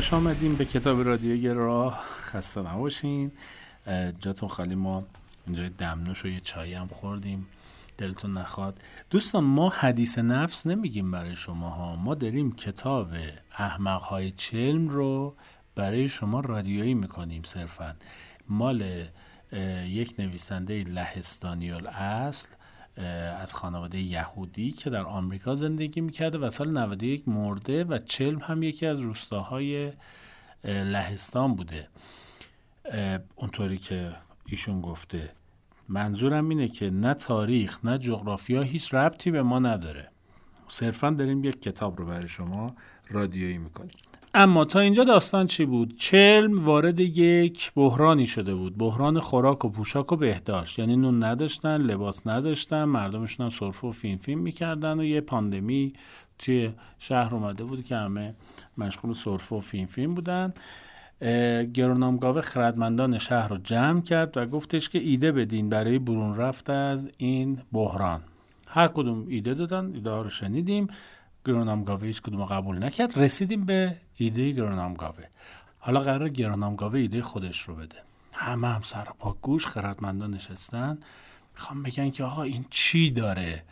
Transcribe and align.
خوش 0.00 0.12
آمدیم 0.12 0.54
به 0.54 0.64
کتاب 0.64 1.02
رادیو 1.02 1.54
راه 1.54 2.00
خسته 2.02 2.62
نباشین. 2.62 3.32
جاتون 4.18 4.48
خالی. 4.48 4.74
ما 4.74 5.04
اینجا 5.46 5.68
دمنوش 5.68 6.24
و 6.24 6.28
یه 6.28 6.40
چایی 6.40 6.74
هم 6.74 6.86
خوردیم. 6.86 7.46
دلتون 7.98 8.32
نخواد. 8.32 8.80
دوستان 9.10 9.44
ما 9.44 9.68
حدیث 9.68 10.18
نفس 10.18 10.66
نمیگیم 10.66 11.10
برای 11.10 11.36
شما 11.36 11.70
ها 11.70 11.96
ما 11.96 12.14
داریم 12.14 12.52
کتاب 12.52 13.08
احمق 13.58 14.02
های 14.02 14.30
چلم 14.30 14.88
رو 14.88 15.36
برای 15.74 16.08
شما 16.08 16.40
رادیویی 16.40 16.94
می‌کنیم 16.94 17.42
صرفا. 17.42 17.94
مال 18.48 19.04
یک 19.86 20.14
نویسنده 20.18 20.84
لهستانی 20.84 21.72
الاصل 21.72 22.48
از 23.38 23.52
خانواده 23.52 23.98
یهودی 23.98 24.70
که 24.70 24.90
در 24.90 25.02
آمریکا 25.02 25.54
زندگی 25.54 26.00
می‌کرده 26.00 26.38
و 26.38 26.50
سال 26.50 26.78
91 26.78 27.28
مرده 27.28 27.84
و 27.84 27.98
چلم 27.98 28.38
هم 28.38 28.62
یکی 28.62 28.86
از 28.86 29.00
روستاهای 29.00 29.92
لهستان 30.64 31.54
بوده. 31.54 31.88
اونطوری 33.36 33.78
که 33.78 34.12
ایشون 34.46 34.80
گفته. 34.80 35.32
منظورم 35.88 36.48
اینه 36.48 36.68
که 36.68 36.90
نه 36.90 37.14
تاریخ 37.14 37.84
نه 37.84 37.98
جغرافیا 37.98 38.62
هیچ 38.62 38.94
ربطی 38.94 39.30
به 39.30 39.42
ما 39.42 39.58
نداره. 39.58 40.10
صرفا 40.68 41.10
داریم 41.10 41.44
یک 41.44 41.62
کتاب 41.62 41.98
رو 41.98 42.06
برای 42.06 42.28
شما 42.28 42.74
رادیویی 43.08 43.58
می‌کنیم. 43.58 43.96
اما 44.34 44.64
تا 44.64 44.80
اینجا 44.80 45.04
داستان 45.04 45.46
چی 45.46 45.64
بود؟ 45.64 45.94
چلم 45.98 46.64
وارد 46.64 47.00
یک 47.00 47.72
بحرانی 47.76 48.26
شده 48.26 48.54
بود. 48.54 48.78
بحران 48.78 49.20
خوراک 49.20 49.64
و 49.64 49.68
پوشاک 49.68 50.12
و 50.12 50.16
بهداشت. 50.16 50.78
یعنی 50.78 50.96
نون 50.96 51.24
نداشتن 51.24 51.76
لباس 51.76 52.26
نداشتن 52.26 52.84
مردمشون 52.84 53.44
هم 53.44 53.50
سرفه 53.50 53.86
و 53.86 53.90
فیلم 53.90 54.16
فیلم 54.16 54.38
می‌کردن 54.38 55.00
و 55.00 55.04
یه 55.04 55.20
پاندمی 55.20 55.92
توی 56.38 56.70
شهر 56.98 57.34
اومده 57.34 57.64
بود 57.64 57.84
که 57.84 57.96
همه 57.96 58.34
مشغول 58.78 59.12
سرفه 59.12 59.56
و 59.56 59.60
فیلم 59.60 59.86
فیلم 59.86 60.14
بودن. 60.14 60.54
گرونامگاوه 61.74 62.40
خردمندان 62.40 63.18
شهر 63.18 63.48
رو 63.48 63.56
جمع 63.56 64.00
کرد 64.00 64.36
و 64.36 64.46
گفتش 64.46 64.88
که 64.88 64.98
ایده 64.98 65.32
بدین 65.32 65.68
برای 65.68 65.98
برون 65.98 66.36
رفت 66.36 66.70
از 66.70 67.10
این 67.18 67.58
بحران. 67.72 68.20
هر 68.66 68.88
کدوم 68.88 69.26
ایده 69.28 69.54
دادن 69.54 69.90
ایده 69.94 70.10
ها 70.10 70.20
رو 70.20 70.30
شنیدیم. 70.30 70.88
گرونامگاوه 71.46 72.06
هیچ 72.06 72.22
کدوم 72.22 72.44
قبول 72.44 72.84
نکرد. 72.84 73.18
رسیدیم 73.18 73.64
به 73.64 73.96
ایده 74.16 74.50
گرونامگاوه 74.52 75.24
حالا 75.78 76.00
قرار 76.00 76.28
گرونامگاوه 76.28 76.98
ایده 76.98 77.22
خودش 77.22 77.60
رو 77.60 77.74
بده. 77.74 77.96
همه 78.32 78.68
هم 78.68 78.82
سر 78.82 79.04
پا 79.18 79.36
گوش 79.42 79.66
خردمندان 79.66 80.34
نشستن. 80.34 80.98
می‌خوام 81.54 81.82
بگن 81.82 82.10
که 82.10 82.24
آقا 82.24 82.42
این 82.42 82.64
چی 82.70 83.10
داره؟ 83.10 83.62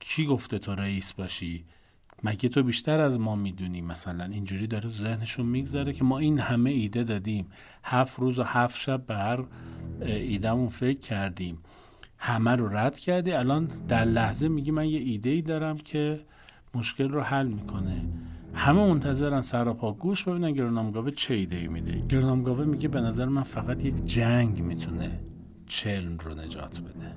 کی 0.00 0.26
گفته 0.26 0.58
تو 0.58 0.74
رئیس 0.74 1.12
باشی؟ 1.12 1.64
مگه 2.22 2.48
تو 2.48 2.62
بیشتر 2.62 3.00
از 3.00 3.20
ما 3.20 3.36
می‌دونی؟ 3.36 3.80
مثلا 3.80 4.24
اینجوری 4.24 4.66
داره 4.66 4.90
ذهنشون 4.90 5.46
میگذره 5.46 5.92
که 5.92 6.04
ما 6.04 6.18
این 6.18 6.38
همه 6.38 6.70
ایده 6.70 7.04
دادیم. 7.04 7.46
هفت 7.84 8.18
روز 8.18 8.38
و 8.38 8.42
هفت 8.42 8.76
شب 8.76 9.06
به 9.06 9.14
هر 9.14 9.44
ایدهمون 10.00 10.68
فکر 10.68 10.98
کردیم. 10.98 11.58
همه 12.18 12.50
رو 12.50 12.76
رد 12.76 12.98
کردی. 12.98 13.32
الان 13.32 13.64
در 13.64 14.04
لحظه 14.04 14.48
میگی 14.48 14.70
من 14.70 14.88
یه 14.88 14.98
ایده 14.98 15.30
ای 15.30 15.42
دارم 15.42 15.78
که 15.78 16.20
مشکل 16.74 17.08
رو 17.08 17.20
حل 17.20 17.48
می‌کنه. 17.48 18.08
همه 18.54 18.86
منتظرن 18.86 19.40
سراپا 19.40 19.92
گوش 19.92 20.24
ببینن 20.24 20.52
گرونامگاوه 20.52 21.10
چه 21.10 21.34
ایده 21.34 21.56
ای 21.56 21.68
میده. 21.68 22.06
گرونامگاوه 22.08 22.64
میگه 22.64 22.88
به 22.88 23.00
نظر 23.00 23.24
من 23.24 23.42
فقط 23.42 23.84
یک 23.84 24.04
جنگ 24.04 24.62
می‌تونه 24.62 25.20
چلم 25.66 26.18
رو 26.18 26.34
نجات 26.34 26.80
بده. 26.80 27.16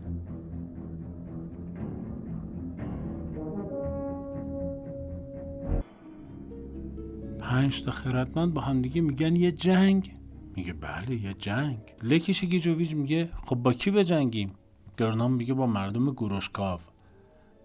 پنج 7.40 7.84
تا 7.84 7.92
خردمند 7.92 8.54
با 8.54 8.62
هم 8.62 8.82
دیگه 8.82 9.02
میگن 9.02 9.36
یه 9.36 9.52
جنگ. 9.52 10.16
میگه 10.56 10.74
بله 10.74 11.16
یه 11.24 11.34
جنگ. 11.34 11.78
لکیش 12.04 12.44
گیجویج 12.44 12.96
میگه 12.96 13.30
خب 13.46 13.56
با 13.56 13.74
کی 13.74 13.92
بجنگیم؟ 13.92 14.52
گرنام 14.98 15.34
میگه 15.34 15.54
با 15.54 15.68
مردم 15.68 16.12
گروشکاو. 16.12 16.80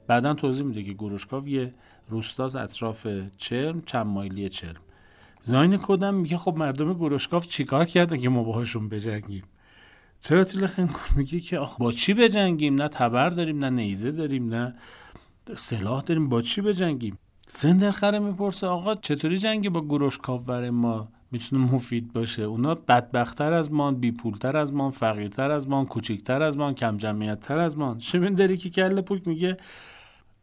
بعدا 0.07 0.35
توضیح 0.35 0.65
میده 0.65 0.83
که 0.83 0.93
گروشکاو 0.93 1.49
یه 1.49 1.75
روستاز 2.09 2.57
اطراف 2.57 3.07
چرم 3.37 3.83
چند 3.87 4.07
مایلی 4.07 4.49
چرم. 4.49 4.81
زاین 5.43 5.77
کدم 5.77 6.15
میگه 6.15 6.37
خب 6.37 6.57
مردم 6.57 6.95
گروشکاو 6.95 7.43
چیکار 7.43 7.85
کرده 7.85 8.19
که 8.19 8.29
ما 8.29 8.43
باهاشون 8.43 8.89
بجنگیم؟ 8.89 9.43
تراتیل 10.21 10.67
خنگور 10.67 11.11
میگه 11.17 11.41
که 11.41 11.59
آخ 11.59 11.79
با 11.79 11.93
چی 11.93 12.15
بجنگیم؟ 12.15 12.75
نه 12.75 12.89
تبر 12.89 13.31
داریم 13.31 13.65
نه 13.65 13.71
نیزه 13.71 14.11
داریم 14.11 14.55
نه 14.55 14.75
سلاح 15.55 16.03
داریم 16.03 16.29
با 16.29 16.43
چی 16.43 16.61
بجنگیم؟ 16.61 17.19
سندرخره 17.49 18.19
می‌پرسه 18.19 18.67
آقا 18.67 18.95
چطوری 18.95 19.39
جنگی 19.39 19.69
با 19.69 19.81
گروشکاو 19.81 20.39
برای 20.39 20.71
ما؟ 20.71 21.09
می‌تونه 21.31 21.75
مفید 21.75 22.13
باشه. 22.13 22.43
اونا 22.43 22.75
بدبختتر 22.75 23.53
از 23.53 23.73
ما 23.73 23.93
بیپولتر 23.93 24.57
از 24.57 24.75
ما 24.75 24.91
فقیرتر 24.91 25.51
از 25.51 25.69
ما 25.69 25.85
کوچیکتر 25.85 26.43
از 26.43 26.59
ما 26.59 26.73
کم 26.73 26.97
جمعیتتر 26.97 27.59
از 27.59 27.79
ما. 27.79 27.97
شمین 27.99 28.35
داری 28.35 28.57
که 28.57 28.71
کله 28.71 29.01
پوک 29.01 29.29
میگه 29.29 29.57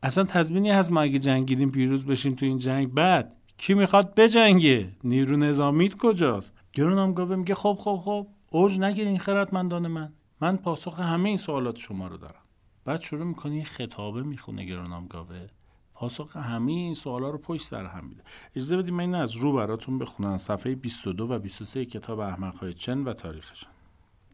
اصلا 0.03 0.23
تضمینی 0.23 0.71
هست 0.71 0.91
ما 0.91 1.01
اگه 1.01 1.19
جنگیدیم 1.19 1.71
پیروز 1.71 2.05
بشیم 2.05 2.33
تو 2.33 2.45
این 2.45 2.57
جنگ. 2.57 2.93
بعد 2.93 3.35
کی 3.57 3.73
می‌خواد 3.73 4.15
بجنگه؟ 4.15 4.89
نیرو 5.03 5.37
نظامیت 5.37 5.97
کجاست؟ 5.97 6.55
گرونام 6.73 7.13
گاوه 7.13 7.35
میگه 7.35 7.55
خب 7.55 7.77
خب 7.79 7.99
خب 8.03 8.27
اوج 8.51 8.79
نگیرین 8.79 9.19
خردمندان 9.19 9.87
من. 9.87 10.13
من 10.41 10.57
پاسخ 10.57 10.99
همه 10.99 11.29
این 11.29 11.37
سوالات 11.37 11.77
شما 11.77 12.07
رو 12.07 12.17
دارم. 12.17 12.41
بعد 12.85 13.01
شروع 13.01 13.25
می‌کنی 13.25 13.63
خطابه 13.63 14.23
می‌خونه 14.23 14.65
گرونام 14.65 15.07
گاوه 15.07 15.47
پاسخ 15.93 16.37
همه 16.37 16.71
این 16.71 16.93
سوالا 16.93 17.29
رو 17.29 17.37
پشت 17.37 17.65
سر 17.65 17.85
هم 17.85 18.05
میده. 18.05 18.23
اجازه 18.55 18.77
بدید 18.77 18.93
من 18.93 19.15
از 19.15 19.35
رو 19.35 19.53
براتون 19.53 19.97
بخونم. 19.97 20.37
صفحه 20.37 20.75
22 20.75 21.27
و 21.27 21.39
23 21.39 21.85
کتاب 21.85 22.19
احمق 22.19 22.57
های 22.57 22.73
چن 22.73 23.03
و 23.03 23.13
تاریخشان. 23.13 23.71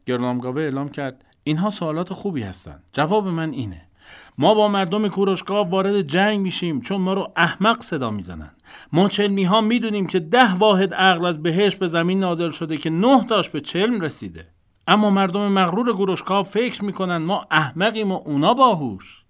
گرونامگاوه 0.05 0.61
اعلام 0.61 0.89
کرد 0.89 1.25
اینها 1.43 1.69
سوالات 1.69 2.13
خوبی 2.13 2.43
هستند 2.43 2.83
جواب 2.93 3.27
من 3.27 3.51
اینه. 3.51 3.88
ما 4.37 4.53
با 4.53 4.67
مردم 4.67 5.07
کوروشگاه 5.07 5.69
وارد 5.69 6.01
جنگ 6.01 6.39
میشیم 6.39 6.81
چون 6.81 7.01
ما 7.01 7.13
رو 7.13 7.31
احمق 7.35 7.81
صدا 7.81 8.11
می‌زنن. 8.11 8.51
ما 8.93 9.09
چلمی 9.09 9.43
ها 9.43 9.61
می‌دونیم 9.61 10.07
که 10.07 10.19
ده 10.19 10.53
واحد 10.53 10.93
عقل 10.93 11.25
از 11.25 11.43
بهش 11.43 11.75
به 11.75 11.87
زمین 11.87 12.19
نازل 12.19 12.49
شده 12.49 12.77
که 12.77 12.89
نه 12.89 13.25
تاش 13.27 13.49
به 13.49 13.61
چلم 13.61 14.01
رسیده. 14.01 14.47
اما 14.87 15.09
مردم 15.09 15.47
مغرور 15.47 15.93
گروشکاو 15.93 16.43
فکر 16.43 16.85
می‌کنن 16.85 17.17
ما 17.17 17.45
احمقیم 17.51 18.11
و 18.11 18.21
اونا 18.25 18.53
باهوش. 18.53 19.23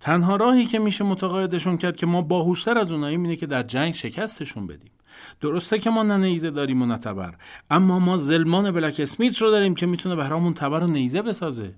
تنها 0.00 0.36
راهی 0.36 0.66
که 0.66 0.78
میشه 0.78 1.04
متقاعدشون 1.04 1.76
کرد 1.76 1.96
که 1.96 2.06
ما 2.06 2.22
باهوشتر 2.22 2.78
از 2.78 2.92
اونایی 2.92 3.16
اینه 3.16 3.36
که 3.36 3.46
در 3.46 3.62
جنگ 3.62 3.94
شکستشون 3.94 4.66
بدیم. 4.66 4.90
درسته 5.40 5.78
که 5.78 5.90
ما 5.90 6.02
نه 6.02 6.16
نیزه 6.16 6.50
داریم 6.50 6.82
و 6.82 6.86
نه 6.86 6.98
اما 7.70 7.98
ما 7.98 8.16
زلمان 8.16 8.70
بلک 8.70 9.00
اسمیت 9.00 9.38
رو 9.38 9.50
داریم 9.50 9.74
که 9.74 9.86
می‌تونه 9.86 10.16
برامون 10.16 10.54
تبر 10.54 10.80
و 10.80 10.86
نیزه 10.86 11.22
بسازه. 11.22 11.74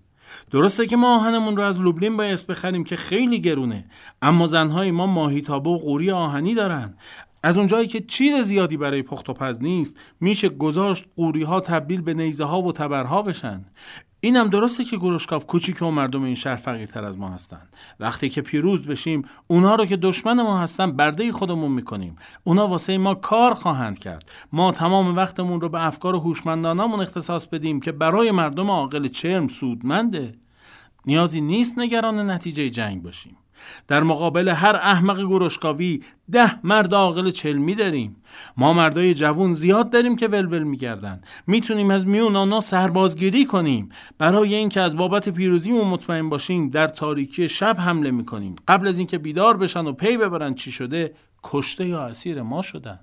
درسته 0.50 0.86
که 0.86 0.96
ما 0.96 1.16
آهنمون 1.16 1.56
رو 1.56 1.62
از 1.62 1.80
لوبلین 1.80 2.16
باید 2.16 2.46
بخریم 2.46 2.84
که 2.84 2.96
خیلی 2.96 3.40
گرونه 3.40 3.84
اما 4.22 4.46
زنهای 4.46 4.90
ما 4.90 5.06
ماهیتابه 5.06 5.70
و 5.70 5.78
قوری 5.78 6.10
آهنی 6.10 6.54
دارن. 6.54 6.94
از 7.46 7.58
اونجایی 7.58 7.88
که 7.88 8.00
چیز 8.00 8.34
زیادی 8.34 8.76
برای 8.76 9.02
پخت 9.02 9.28
و 9.30 9.32
پز 9.32 9.62
نیست 9.62 10.00
میشه 10.20 10.48
گذاشت 10.48 11.04
قوری 11.16 11.42
ها 11.42 11.60
تبدیل 11.60 12.00
به 12.00 12.14
نیزه 12.14 12.44
ها 12.44 12.62
و 12.62 12.72
تبرها 12.72 13.22
بشن. 13.22 13.64
اینم 14.20 14.48
درسته 14.48 14.84
که 14.84 14.96
گروشکاف 14.96 15.46
کوچیک 15.46 15.82
و 15.82 15.90
مردم 15.90 16.22
این 16.22 16.34
شهر 16.34 16.56
فقیرتر 16.56 17.04
از 17.04 17.18
ما 17.18 17.28
هستن. 17.28 17.68
وقتی 18.00 18.28
که 18.28 18.42
پیروز 18.42 18.86
بشیم 18.86 19.22
اونها 19.46 19.74
رو 19.74 19.86
که 19.86 19.96
دشمن 19.96 20.42
ما 20.42 20.58
هستن 20.58 20.92
برده 20.92 21.32
خودمون 21.32 21.72
می‌کنیم. 21.72 22.16
اونا 22.44 22.68
واسه 22.68 22.98
ما 22.98 23.14
کار 23.14 23.54
خواهند 23.54 23.98
کرد. 23.98 24.30
ما 24.52 24.72
تمام 24.72 25.16
وقتمون 25.16 25.60
رو 25.60 25.68
به 25.68 25.86
افکار 25.86 26.16
هوشمندانمون 26.16 27.00
اختصاص 27.00 27.46
بدیم 27.46 27.80
که 27.80 27.92
برای 27.92 28.30
مردم 28.30 28.70
عاقل 28.70 29.08
چرم 29.08 29.48
سودمنده. 29.48 30.34
نیازی 31.04 31.40
نیست 31.40 31.78
نگران 31.78 32.30
نتیجه 32.30 32.70
جنگ 32.70 33.02
باشیم. 33.02 33.36
در 33.88 34.02
مقابل 34.02 34.48
هر 34.48 34.76
احمق 34.76 35.20
گروشکاوی 35.20 36.02
ده 36.32 36.66
مرد 36.66 36.94
عاقل 36.94 37.30
چلمی 37.30 37.74
داریم. 37.74 38.16
ما 38.56 38.72
مردای 38.72 39.14
جوون 39.14 39.52
زیاد 39.52 39.90
داریم 39.90 40.16
که 40.16 40.28
ولول 40.28 40.62
میگردن. 40.62 41.20
می‌تونیم 41.46 41.90
از 41.90 42.06
میون 42.06 42.36
آنها 42.36 42.60
سربازگیری 42.60 43.44
کنیم. 43.44 43.88
برای 44.18 44.54
اینکه 44.54 44.80
از 44.80 44.96
بابت 44.96 45.28
پیروزیمون 45.28 45.88
مطمئن 45.88 46.28
باشیم 46.28 46.70
در 46.70 46.88
تاریکی 46.88 47.48
شب 47.48 47.76
حمله 47.78 48.10
می‌کنیم. 48.10 48.54
قبل 48.68 48.88
از 48.88 48.98
اینکه 48.98 49.18
بیدار 49.18 49.56
بشن 49.56 49.86
و 49.86 49.92
پی 49.92 50.16
ببرن 50.16 50.54
چی 50.54 50.72
شده 50.72 51.14
کشته 51.42 51.86
یا 51.86 52.02
اسیر 52.06 52.42
ما 52.42 52.62
شدن. 52.62 53.00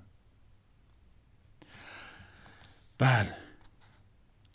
بله. 2.98 3.43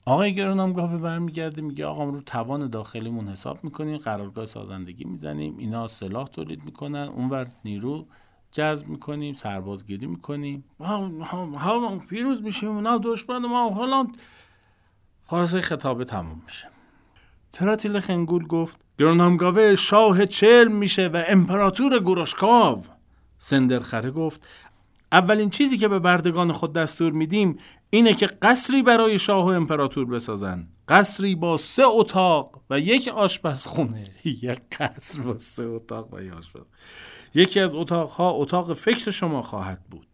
آقای 0.09 0.35
گرونام 0.35 0.73
گاوه 0.73 0.97
برمیگرده 0.97 1.61
میگه 1.61 1.85
آقا 1.85 2.03
رو 2.03 2.21
توان 2.21 2.69
داخلیمون 2.69 3.27
حساب 3.27 3.63
می‌کنیم 3.63 3.97
قرارگاه 3.97 4.45
سازندگی 4.45 5.03
می‌زنیم 5.03 5.57
اینا 5.57 5.87
سلاح 5.87 6.27
تولید 6.27 6.65
می‌کنن 6.65 7.07
اونور 7.15 7.47
نیرو 7.65 8.07
جذب 8.51 8.87
می‌کنیم 8.87 9.33
سربازگیری 9.33 10.07
می‌کنیم. 10.07 10.63
ها 10.79 12.01
پیروز 12.09 12.43
میشیم 12.43 12.69
اونا 12.69 12.97
دشمن 13.03 13.37
ما 13.37 13.69
حالا 13.69 14.07
خلاصه 15.27 15.61
خطابه 15.61 16.03
تموم 16.03 16.41
میشه. 16.45 16.67
تراتیل 17.51 17.99
خنگول 17.99 18.47
گفت 18.47 18.77
گرونامگاوه 18.99 19.75
شاه 19.75 20.25
چلم 20.25 20.71
میشه 20.71 21.07
و 21.07 21.23
امپراتور 21.27 21.99
گروشکاو 21.99 22.83
سندرخره 23.37 24.11
گفت 24.11 24.47
اولین 25.11 25.49
چیزی 25.49 25.77
که 25.77 25.87
به 25.87 25.99
بردگان 25.99 26.51
خود 26.51 26.73
دستور 26.73 27.11
میدیم 27.11 27.57
اینه 27.89 28.13
که 28.13 28.25
قصری 28.25 28.83
برای 28.83 29.19
شاه 29.19 29.45
و 29.45 29.49
امپراتور 29.49 30.05
بسازن. 30.05 30.67
قصری 30.87 31.35
با 31.35 31.57
سه 31.57 31.83
اتاق 31.85 32.61
و 32.69 32.79
یک 32.79 33.07
آشپزخونه. 33.07 34.07
یک 34.43 34.61
قصر 34.79 35.21
با 35.21 35.37
سه 35.37 35.65
اتاق 35.65 36.13
و 36.13 36.21
یک 36.21 36.33
آشپز 36.33 36.61
یکی 37.33 37.59
از 37.59 37.75
اتاقها 37.75 38.31
اتاق 38.31 38.73
فکر 38.73 39.11
شما 39.11 39.41
خواهد 39.41 39.81
بود. 39.89 40.07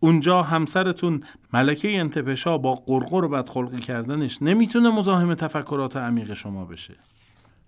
اونجا 0.00 0.42
همسرتون 0.42 1.22
ملکه 1.52 1.98
انتپشا 1.98 2.58
با 2.58 2.74
قرقر 2.74 3.24
و 3.24 3.28
بدخلقی 3.28 3.80
کردنش 3.80 4.42
نمی‌تونه 4.42 4.90
مزاحم 4.90 5.34
تفکرات 5.34 5.96
عمیق 5.96 6.32
شما 6.32 6.64
بشه. 6.64 6.94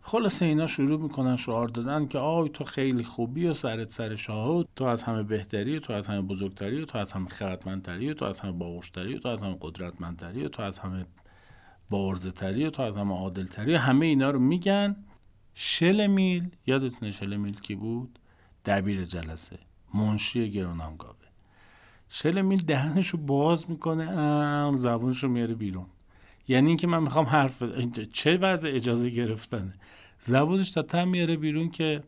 خلاصه 0.08 0.44
اینا 0.44 0.66
شروع 0.66 1.00
می‌کنن 1.00 1.36
شعار 1.36 1.68
دادن 1.68 2.08
که 2.08 2.18
آی 2.18 2.48
تو 2.48 2.64
خیلی 2.64 3.04
خوبی 3.04 3.46
و 3.46 3.54
سرت 3.54 3.90
سر 3.90 4.14
شاهد 4.14 4.68
تو 4.76 4.84
از 4.84 5.02
همه 5.02 5.22
بهتری 5.22 5.76
و 5.76 5.80
تو 5.80 5.92
از 5.92 6.06
همه 6.06 6.22
بزرگتری 6.22 6.82
و 6.82 6.84
تو 6.84 6.98
از 6.98 7.12
همه 7.12 7.28
خردمندتری 7.28 8.10
و 8.10 8.14
تو 8.14 8.24
از 8.24 8.40
همه 8.40 8.52
باوشتری 8.52 9.14
و 9.14 9.18
تو 9.18 9.28
از 9.28 9.42
همه 9.42 9.56
قدرتمندتری 9.60 10.44
و 10.44 10.48
تو 10.48 10.62
از 10.62 10.78
همه 10.78 11.06
بارزتری 11.90 12.64
و 12.64 12.70
تو 12.70 12.82
از 12.82 12.96
همه 12.96 13.14
عادلتری. 13.14 13.74
همه 13.74 14.06
اینا 14.06 14.30
رو 14.30 14.38
میگن. 14.38 14.96
شلمیل 15.54 16.48
یادتونه 16.66 17.10
شلمیل 17.10 17.60
کی 17.60 17.74
بود؟ 17.74 18.18
دبیر 18.64 19.04
جلسه 19.04 19.58
منشی 19.94 20.50
گرونامگاوه 20.50 21.16
شلمیل 22.08 22.58
دهنش 22.58 23.08
رو 23.08 23.18
باز 23.18 23.70
می‌کنه 23.70 24.76
زبونش 24.76 25.22
رو 25.22 25.28
میاره 25.28 25.54
بیرون. 25.54 25.86
یعنی 26.48 26.68
اینکه 26.68 26.86
من 26.86 27.02
می‌خوام 27.02 27.24
حرف 27.24 27.62
چه 28.12 28.36
وضع 28.36 28.70
اجازه 28.74 29.10
گرفتنه. 29.10 29.74
زبونش 30.18 30.70
تا 30.70 31.04
میاره 31.04 31.36
بیرون 31.36 31.68
که 31.68 32.02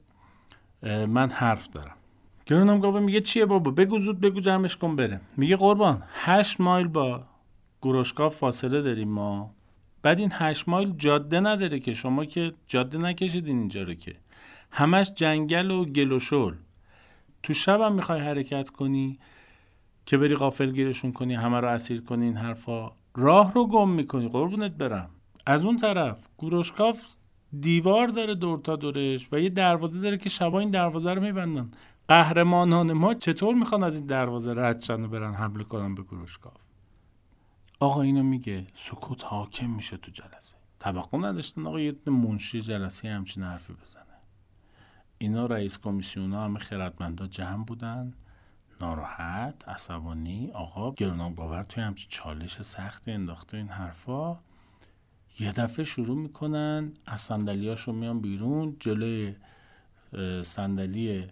من 0.82 1.30
حرف 1.30 1.68
دارم. 1.68 1.94
گرونم 2.46 2.80
گاوه 2.80 3.00
میگه 3.00 3.20
چیه 3.20 3.46
بابا؟ 3.46 3.70
بگو 3.70 3.98
زود 3.98 4.20
بگو 4.20 4.40
جمعش 4.40 4.76
کن 4.76 4.96
بره 4.96 5.20
میگه 5.36 5.56
قربان 5.56 6.02
هشت 6.12 6.60
مایل 6.60 6.88
با 6.88 7.24
گروشکاف 7.82 8.36
فاصله 8.36 8.82
داریم 8.82 9.08
ما. 9.08 9.54
بعد 10.02 10.18
این 10.18 10.30
هشت 10.32 10.68
مایل 10.68 10.92
جاده 10.96 11.40
نداره 11.40 11.80
که 11.80 11.92
شما 11.92 12.24
که 12.24 12.52
جاده 12.66 12.98
نکشیدین 12.98 13.58
اینجا 13.58 13.82
رو 13.82 13.94
که. 13.94 14.14
همش 14.70 15.12
جنگل 15.14 15.70
و 15.70 15.84
گل 15.84 16.12
و 16.12 16.18
شل. 16.18 16.54
تو 17.42 17.54
شب 17.54 17.80
هم 17.80 17.92
می‌خوای 17.92 18.20
حرکت 18.20 18.70
کنی 18.70 19.18
که 20.06 20.18
بری 20.18 20.34
غافل 20.34 20.72
گیرشون 20.72 21.12
کنی 21.12 21.34
همه 21.34 21.60
رو 21.60 21.68
اسیر 21.68 22.00
کنی 22.00 22.24
این 22.24 22.36
حرفا. 22.36 22.97
راه 23.16 23.52
رو 23.54 23.66
گم 23.66 23.90
می‌کنی 23.90 24.28
قربونت 24.28 24.72
برم. 24.72 25.10
از 25.46 25.64
اون 25.64 25.76
طرف 25.76 26.26
گروشکاف 26.38 27.14
دیوار 27.60 28.08
داره 28.08 28.34
دور 28.34 28.58
تا 28.58 28.76
دورش 28.76 29.28
و 29.32 29.40
یه 29.40 29.48
دروازه 29.48 30.00
داره 30.00 30.16
که 30.16 30.28
شبا 30.28 30.60
این 30.60 30.70
دروازه 30.70 31.14
رو 31.14 31.22
میبندن. 31.22 31.70
قهرمانان 32.08 32.92
ما 32.92 33.14
چطور 33.14 33.54
می‌خوان 33.54 33.82
از 33.82 33.96
این 33.96 34.06
دروازه 34.06 34.54
رد 34.56 34.82
شن 34.82 35.04
و 35.04 35.08
برن 35.08 35.34
حمله 35.34 35.64
کنن 35.64 35.94
به 35.94 36.02
گروشکاف؟ 36.02 36.56
آقا 37.80 38.02
اینو 38.02 38.22
میگه 38.22 38.66
سکوت 38.74 39.24
حاکم 39.24 39.70
میشه 39.70 39.96
تو 39.96 40.10
جلسه. 40.10 40.56
توقع 40.80 41.18
نداشتن 41.18 41.66
آقا 41.66 41.80
یه 41.80 41.96
منشی 42.06 42.60
جلسه 42.60 43.08
همچین 43.08 43.42
حرفی 43.42 43.72
بزنه. 43.72 44.04
اینا 45.18 45.46
رئیس 45.46 45.78
کمیسیون 45.78 46.32
ها 46.32 46.44
همه 46.44 46.58
خردمندا 46.58 47.26
جمع 47.26 47.64
بودن. 47.64 48.14
ناراحت 48.80 49.68
عصبانی 49.68 50.50
آقا 50.50 50.92
گرونام 50.92 51.34
باور 51.34 51.62
توی 51.62 51.82
همچین 51.82 52.08
چالش 52.10 52.62
سختی 52.62 53.10
انداخته 53.10 53.56
این 53.56 53.68
حرفا. 53.68 54.38
یه 55.40 55.52
دفعه 55.52 55.84
شروع 55.84 56.16
می‌کنن 56.16 56.92
از 57.06 57.20
صندلیاشون 57.20 57.94
میان 57.94 58.20
بیرون 58.20 58.76
جلوی 58.80 59.34
صندلی 60.42 61.26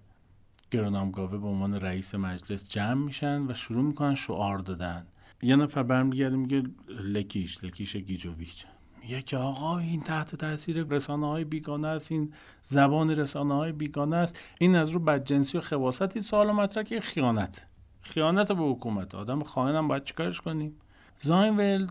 گرونامگاوه 0.71 1.39
به 1.39 1.47
عنوان 1.47 1.75
رئیس 1.75 2.15
مجلس 2.15 2.71
جمع 2.71 3.05
میشن 3.05 3.51
و 3.51 3.55
شروع 3.55 3.85
می‌کنن 3.85 4.15
شعار 4.15 4.59
دادن. 4.59 5.07
یه 5.43 5.57
نفر 5.57 5.83
برمیگرده 5.83 6.37
میگه 6.37 6.63
لکیش 6.89 7.65
لکیش 7.65 7.97
گیجوویچ 7.97 8.67
میگه 9.07 9.23
که 9.23 9.37
آقا 9.37 9.79
این 9.79 10.01
تحت 10.01 10.35
تاثیر 10.35 10.87
رسانه 10.91 11.27
های 11.27 11.45
بیگانه 11.45 11.89
است 11.89 12.13
این 12.13 12.33
زبان 12.63 13.11
رسانه 13.11 13.55
های 13.55 13.73
بیگانه 13.73 14.17
است. 14.17 14.39
این 14.59 14.77
از 14.77 14.91
رو 14.91 15.01
بدجنسی 15.01 15.59
و 15.59 15.61
خباست 15.61 16.17
این 16.17 16.23
سوال 16.23 16.53
مطرح 16.53 16.83
که 16.83 17.01
خیانت. 17.01 17.67
خیانت 18.01 18.53
به 18.53 18.63
حکومت. 18.63 19.15
آدم 19.15 19.43
خائنم 19.43 19.89
باید 19.89 20.05
چیکارش 20.05 20.41
کنیم؟ 20.41 20.77
زاینول 21.19 21.87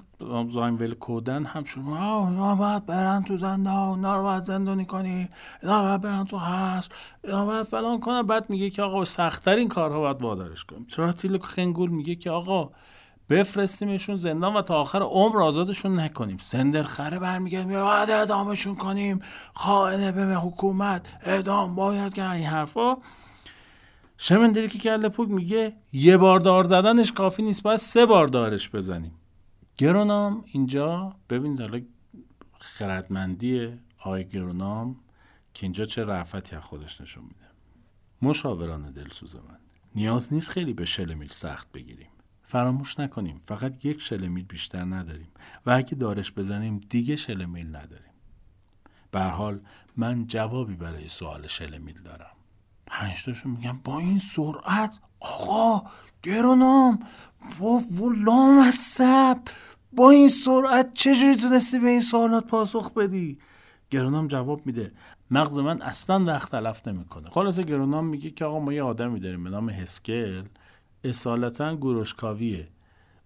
زاینول 0.47 0.93
کودن 0.93 1.45
هم 1.45 1.63
شما 1.63 2.29
اینا 2.29 2.55
باید 2.55 2.85
برن 2.85 3.23
تو 3.23 3.37
زندان 3.37 3.95
اینا 3.95 4.17
رو 4.17 4.23
باید 4.23 4.43
زندانی 4.43 4.85
کنی 4.85 5.29
اینا 5.61 5.81
باید 5.81 6.01
برن 6.01 6.25
تو 6.25 6.37
هست 6.37 6.91
اینا 7.23 7.45
باید 7.45 7.63
فلان 7.63 7.99
کنه 7.99 8.23
بعد 8.23 8.49
میگه 8.49 8.69
که 8.69 8.81
آقا 8.81 9.05
سختترین 9.05 9.67
کارها 9.67 9.99
باید 9.99 10.21
وادارش 10.21 10.65
کنیم. 10.65 10.83
تراتیل 10.83 11.37
خنگول 11.37 11.89
میگه 11.89 12.15
که 12.15 12.29
آقا 12.31 12.71
بفرستیمشون 13.29 14.15
زندان 14.15 14.53
و 14.53 14.61
تا 14.61 14.75
آخر 14.75 15.01
عمر 15.01 15.41
آزادشون 15.41 15.99
نکنیم. 15.99 16.37
سندر 16.37 16.83
خره 16.83 17.19
برمیگرد 17.19 17.65
میگه 17.65 17.81
باید 17.81 18.09
اعدامشون 18.09 18.75
کنیم. 18.75 19.19
خائنه 19.53 20.11
به 20.11 20.35
حکومت 20.35 21.07
اعدام 21.21 21.75
باید 21.75 22.13
که 22.13 22.29
این 22.29 22.45
حرفا. 22.45 22.97
شمندری 24.17 24.67
که 24.67 24.79
کله 24.79 25.09
میگه 25.17 25.73
یه 25.93 26.17
بار 26.17 26.39
دار 26.39 26.63
زدنش 26.63 27.11
کافی 27.11 27.43
نیست 27.43 27.63
باید 27.63 27.77
سه 27.77 28.05
بار 28.05 28.27
دارش 28.27 28.69
بزنیم. 28.69 29.11
گرونام 29.77 30.43
اینجا 30.47 31.15
ببینید 31.29 31.61
حالا 31.61 31.81
خردمندی 32.59 33.79
آقای 33.99 34.25
گرونام 34.27 34.99
که 35.53 35.65
اینجا 35.65 35.85
چه 35.85 36.05
رفتی 36.05 36.55
از 36.55 36.63
خودش 36.63 37.01
نشون 37.01 37.23
میده. 37.23 37.45
مشاوران 38.21 38.91
دلسوز 38.91 39.35
من 39.35 39.59
نیاز 39.95 40.33
نیست 40.33 40.49
خیلی 40.49 40.73
به 40.73 40.85
شلمیل 40.85 41.29
سخت 41.31 41.71
بگیریم. 41.71 42.09
فراموش 42.47 42.99
نکنیم 42.99 43.37
فقط 43.45 43.85
یک 43.85 44.01
شلمیل 44.01 44.45
بیشتر 44.45 44.85
نداریم 44.85 45.27
و 45.65 45.71
اگه 45.71 45.95
دارش 45.95 46.31
بزنیم 46.31 46.81
دیگه 46.89 47.15
شلمیل 47.15 47.75
نداریم. 47.75 48.13
به 49.11 49.21
حال 49.21 49.59
من 49.97 50.27
جوابی 50.27 50.75
برای 50.75 51.07
سوال 51.07 51.47
شلمیل 51.47 52.01
دارم. 52.01 52.35
پنجتاشون 52.87 53.51
میگم 53.51 53.79
با 53.83 53.99
این 53.99 54.19
سرعت؟ 54.19 54.99
آقا 55.19 55.89
گرونام 56.23 56.99
با 57.59 57.77
ولام 57.77 58.71
سب. 58.71 59.37
با 59.93 60.09
این 60.09 60.29
سرعت 60.29 60.93
چجوری 60.93 61.35
تونستی 61.35 61.79
به 61.79 61.87
این 61.87 62.01
سوالات 62.01 62.47
پاسخ 62.47 62.93
بدی؟ 62.93 63.37
گرونام 63.89 64.27
جواب 64.27 64.65
میده. 64.65 64.91
مغز 65.31 65.59
من 65.59 65.81
اصلا 65.81 66.25
وقت 66.25 66.51
تلف 66.51 66.87
نمی‌کنه. 66.87 67.29
خلاصه 67.29 67.63
گرونام 67.63 68.05
میگه 68.05 68.29
که 68.29 68.45
آقا 68.45 68.59
ما 68.59 68.73
یه 68.73 68.83
آدمی 68.83 69.19
داریم 69.19 69.43
به 69.43 69.49
نام 69.49 69.69
هسکل. 69.69 70.43
اصالتا 71.05 71.75
گروشکاویه. 71.75 72.67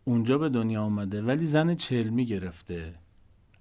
اونجا 0.06 0.38
به 0.38 0.50
دنیا 0.50 0.82
آمده 0.82 1.22
ولی 1.22 1.46
زن 1.46 1.76
چلمی 1.76 2.26
گرفته. 2.26 2.96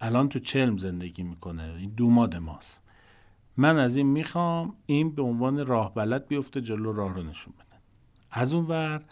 الان 0.01 0.29
تو 0.29 0.39
چلم 0.39 0.77
زندگی 0.77 1.23
می‌کنه. 1.23 1.75
این 1.79 1.91
دوماد 1.91 2.37
ماست. 2.37 2.83
من 3.57 3.79
از 3.79 3.97
این 3.97 4.07
می‌خوام 4.07 4.75
این 4.87 5.15
به 5.15 5.23
عنوان 5.23 5.67
راه 5.67 5.95
بلد 5.95 6.27
بیفته 6.27 6.61
جلو 6.61 6.93
راه 6.93 7.15
رو 7.15 7.23
نشون 7.23 7.55
بده. 7.55 7.79
از 8.31 8.55
اون 8.55 8.67
ور 8.67 9.03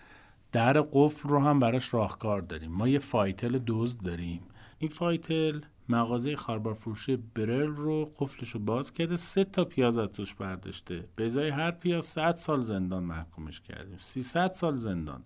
در 0.53 0.81
قفل 0.81 1.29
رو 1.29 1.39
هم 1.39 1.61
براش 1.61 1.95
راهکار 1.95 2.41
داریم. 2.41 2.73
ما 2.73 2.89
یه 2.89 2.99
فایتل 2.99 3.59
دوز 3.59 3.99
داریم. 3.99 4.41
این 4.79 4.91
فایتل 4.91 5.61
مغازه 5.89 6.37
خاربار 6.37 6.75
فروشی 6.75 7.17
برل 7.17 7.67
رو 7.67 8.05
قفلش 8.19 8.51
رو 8.51 8.61
باز 8.61 8.93
کرده. 8.93 9.17
سه 9.17 9.45
تا 9.45 9.65
پیاز 9.65 9.99
از 9.99 10.09
توش 10.09 10.35
برداشته. 10.35 11.05
به 11.17 11.25
ازای 11.25 11.49
هر 11.49 11.71
پیاز 11.71 12.05
100 12.05 12.35
سال 12.35 12.61
زندان 12.61 13.03
محکومش 13.03 13.61
کردیم. 13.61 13.97
300 13.97 14.53
سال 14.53 14.75
زندانه. 14.75 15.25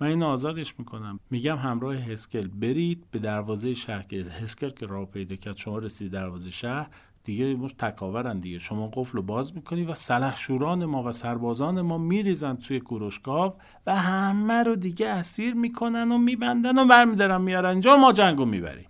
من 0.00 0.06
این 0.06 0.22
آزادش 0.22 0.78
می‌کنم. 0.78 1.20
میگم 1.30 1.56
همراه 1.56 1.94
هسکل 1.94 2.46
برید 2.46 3.04
به 3.10 3.18
دروازه 3.18 3.74
شهر 3.74 4.02
که 4.02 4.24
هسکل 4.42 4.70
که 4.70 4.86
راه 4.86 5.06
پیدا 5.06 5.36
کرد 5.36 5.56
شما 5.56 5.78
رسید 5.78 6.12
دروازه 6.12 6.50
شهر 6.50 6.88
دیگه 7.24 7.54
مش 7.54 7.72
تکاورن 7.72 8.40
دیگه. 8.40 8.58
شما 8.58 8.90
قفل 8.94 9.16
رو 9.16 9.22
باز 9.22 9.54
می‌کنی 9.54 9.84
و 9.84 9.94
سلحشوران 9.94 10.84
ما 10.84 11.02
و 11.02 11.12
سربازان 11.12 11.80
ما 11.80 11.98
میریزن 11.98 12.56
توی 12.56 12.80
کوروشکاو 12.80 13.54
و 13.86 13.96
همه 13.96 14.62
رو 14.62 14.76
دیگه 14.76 15.08
اسیر 15.08 15.54
می‌کنن 15.54 16.12
و 16.12 16.18
میبندن 16.18 16.78
و 16.78 16.86
برمیدارن 16.86 17.40
میارن. 17.40 17.70
اینجا 17.70 17.96
ما 17.96 18.12
جنگ 18.12 18.38
رو 18.38 18.44
می‌بریم. 18.44 18.86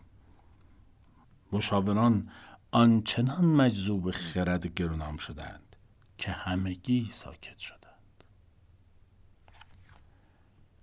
مشاوران 1.54 2.28
آنچنان 2.70 3.44
مجذوب 3.44 4.10
خرد 4.10 4.66
گرونام 4.66 5.16
شدند 5.16 5.76
که 6.18 6.32
همگی 6.32 7.08
ساکت 7.10 7.58
شدند. 7.58 8.24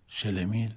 شلمیل 0.08 0.74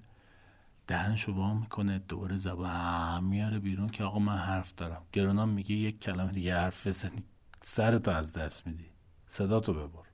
دهنشو 0.86 1.32
وا 1.32 1.54
می‌کنه 1.54 1.98
دور 1.98 2.36
زبان 2.36 3.24
میاره 3.24 3.58
بیرون 3.58 3.88
که 3.88 4.04
آقا 4.04 4.18
من 4.18 4.38
حرف 4.38 4.74
دارم. 4.74 5.02
گرونام 5.12 5.48
میگه 5.48 5.74
یک 5.74 6.00
کلمه 6.00 6.32
دیگه 6.32 6.56
حرف 6.56 6.86
بزنی 6.86 7.24
سرتو 7.62 8.10
از 8.10 8.32
دست 8.32 8.66
میدی. 8.66 8.86
صداتو 9.26 9.74
ببر. 9.74 10.06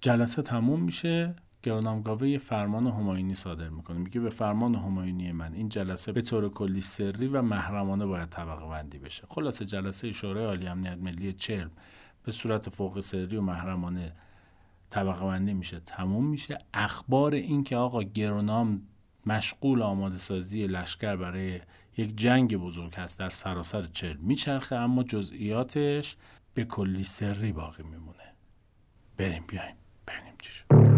جلسه 0.00 0.42
تموم 0.42 0.80
میشه. 0.80 1.34
گرونامگاوه 1.62 2.28
یه 2.28 2.38
فرمان 2.38 2.86
هماینی 2.86 3.34
صادر 3.34 3.68
می‌کنه. 3.68 3.98
میگه 3.98 4.20
به 4.20 4.30
فرمان 4.30 4.74
هماینی 4.74 5.32
من 5.32 5.52
این 5.54 5.68
جلسه 5.68 6.12
به 6.12 6.22
طور 6.22 6.48
کلی 6.48 6.80
سری 6.80 7.26
و 7.26 7.42
محرمانه 7.42 8.06
باید 8.06 8.28
طبقه 8.28 8.66
بندی 8.66 8.98
بشه. 8.98 9.22
خلاصه 9.28 9.64
جلسه 9.64 10.12
شورای 10.12 10.44
عالی 10.44 10.66
امنیت 10.66 10.98
ملی 10.98 11.32
چلم 11.32 11.70
به 12.22 12.32
صورت 12.32 12.68
فوق 12.68 13.00
سری 13.00 13.36
و 13.36 13.40
محرمانه 13.40 14.12
طبقه 14.90 15.24
بندی 15.24 15.54
میشه. 15.54 15.80
تموم 15.80 16.24
میشه. 16.24 16.58
اخبار 16.74 17.34
این 17.34 17.64
که 17.64 17.76
آقا 17.76 18.02
گرونام 18.02 18.82
مشغول 19.26 19.82
آماده 19.82 20.16
سازی 20.16 20.66
لشکر 20.66 21.16
برای 21.16 21.60
یک 21.96 22.16
جنگ 22.16 22.56
بزرگ 22.56 22.94
هست 22.94 23.18
در 23.18 23.28
سراسر 23.28 23.82
چل 23.82 24.16
میچرخه 24.16 24.76
اما 24.76 25.02
جزئیاتش 25.02 26.16
به 26.54 26.64
کلی 26.64 27.04
سری 27.04 27.52
باقی 27.52 27.82
میمونه. 27.82 28.34
بریم 29.16 29.44
بیایم. 29.48 29.76
بریم 30.06 30.34
چی 30.42 30.97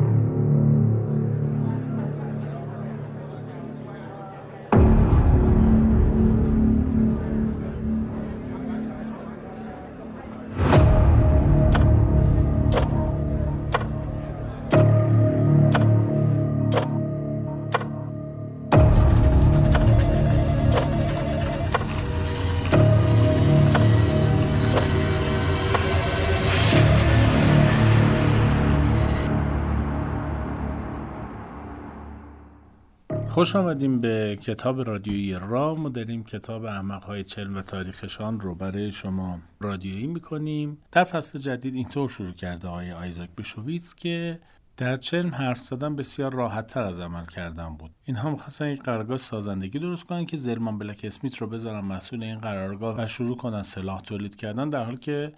خوش 33.30 33.56
آمدیم 33.56 34.00
به 34.00 34.38
کتاب 34.42 34.80
رادیویی 34.88 35.32
را 35.32 35.74
ما 35.74 35.88
داریم 35.88 36.24
کتاب 36.24 36.64
های 36.64 37.24
چلم 37.24 37.56
و 37.56 37.62
تاریخشان 37.62 38.40
رو 38.40 38.54
برای 38.54 38.92
شما 38.92 39.38
رادیویی 39.60 40.06
می‌کنیم. 40.06 40.78
در 40.92 41.04
فصل 41.04 41.38
جدید 41.38 41.74
اینطور 41.74 42.08
شروع 42.08 42.32
کرده 42.32 42.68
آقای 42.68 42.92
آیزاک 42.92 43.28
بشویتس 43.38 43.94
که 43.94 44.38
در 44.76 44.96
چلم 44.96 45.34
حرف 45.34 45.58
زدن 45.58 45.96
بسیار 45.96 46.32
راحت 46.32 46.66
تر 46.66 46.82
از 46.82 47.00
عمل 47.00 47.24
کردن 47.24 47.76
بود. 47.76 47.90
اینها 48.04 48.30
می‌خواستن 48.30 48.68
یک 48.68 48.82
قرارگاه 48.82 49.16
سازندگی 49.16 49.78
درست 49.78 50.06
کنن 50.06 50.24
که 50.24 50.36
زلمان 50.36 50.78
بلک 50.78 51.00
اسمیت 51.04 51.36
رو 51.36 51.46
بذارن 51.46 51.84
مسئول 51.84 52.22
این 52.22 52.38
قرارگاه 52.38 53.02
و 53.02 53.06
شروع 53.06 53.36
کنن 53.36 53.62
سلاح 53.62 54.00
تولید 54.00 54.36
کردن 54.36 54.68
در 54.68 54.84
حالی 54.84 54.96
که 54.96 55.32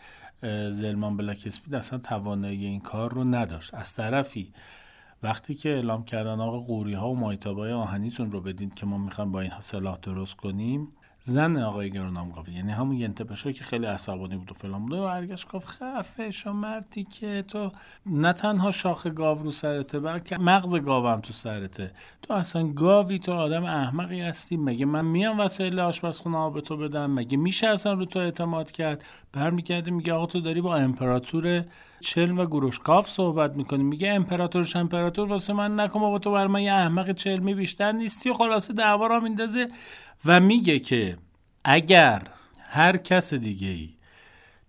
زلمان 0.69 1.17
بلک 1.17 1.43
اسمیت 1.47 1.75
اصلا 1.75 1.99
توانایی 1.99 2.67
این 2.67 2.81
کار 2.81 3.13
رو 3.13 3.25
نداشت. 3.25 3.75
از 3.75 3.95
طرفی 3.95 4.53
وقتی 5.23 5.55
که 5.55 5.69
اعلام 5.69 6.05
کردن 6.05 6.41
آقا 6.41 6.59
قوری 6.59 6.95
ها 6.95 7.11
و 7.11 7.17
مایتابای 7.17 7.73
آهنیتون 7.73 8.33
رو 8.33 8.41
بدین 8.41 8.71
که 8.71 8.87
ما 8.87 8.99
می‌خوایم 8.99 9.33
با 9.33 9.41
اینها 9.41 9.61
سلاح 9.61 9.99
درست 10.03 10.37
کنیم 10.37 10.89
زن 11.25 11.57
آقای 11.57 11.91
گرونام 11.91 12.31
گفت 12.31 12.49
یعنی 12.49 12.73
همون 12.73 12.97
ینتپشا 12.97 13.53
که 13.53 13.65
خیلی 13.65 13.87
عصبانی 13.87 14.37
بود 14.37 14.51
و 14.51 14.55
فلان 14.55 14.83
بود 14.83 14.93
و 14.93 15.07
هرگش 15.07 15.47
گفت 15.53 15.69
خفه 15.69 16.31
شو 16.31 16.53
مردی 16.53 17.05
که 17.05 17.45
تو 17.49 17.71
نه 18.07 18.33
تنها 18.33 18.71
شاخ 18.71 19.07
گاو 19.07 19.39
رو 19.39 19.51
سرته 19.51 20.01
بلکه 20.01 20.39
مغز 20.39 20.77
گاوم 20.77 21.21
تو 21.21 21.33
سرته. 21.33 21.93
تو 22.23 22.35
اصلا 22.35 22.69
گاوی 22.69 23.19
تو 23.19 23.33
آدم 23.33 23.65
احمقی 23.65 24.21
هستی. 24.21 24.57
مگه 24.57 24.87
من 24.87 25.05
میام 25.05 25.41
وسایل 25.41 25.81
آشپزخونه 25.81 26.51
به 26.51 26.61
تو 26.61 26.77
بدم؟ 26.77 27.11
مگه 27.11 27.37
میشه 27.39 27.67
اصلا 27.67 27.93
رو 27.93 28.05
تو 28.05 28.19
اعتماد 28.19 28.71
کرد؟ 28.71 29.05
برمیگرده 29.33 29.91
میگه 29.91 30.13
آقا 30.13 30.27
تو 30.27 30.41
داری 30.41 30.61
با 30.61 30.77
امپراتور 30.77 31.65
چلم 32.03 32.39
و 32.39 32.47
گروشکاف 32.47 33.09
صحبت 33.09 33.57
می‌کنی. 33.57 33.83
میگه 33.83 34.13
امپراتورش 34.13 34.77
امپراتور؟ 34.77 35.29
واسه 35.29 35.53
من 35.53 35.81
نکن 35.81 36.01
با 36.01 36.19
تو 36.19 36.33
بر 36.33 36.47
من 36.47 36.63
یه 36.63 36.73
احمق 36.73 37.13
چلمی 37.13 37.55
بیشتر 37.55 37.93
نیستی 37.93 38.31
و 38.31 38.35
خلاصه 38.35 38.73
دعوا 38.73 39.07
را 39.07 39.21
میندازه. 39.21 39.69
و 40.25 40.41
میگه 40.41 40.79
که 40.79 41.17
اگر 41.65 42.23
هر 42.59 42.97
کس 42.97 43.35
دیگه 43.35 43.69
ای 43.69 43.91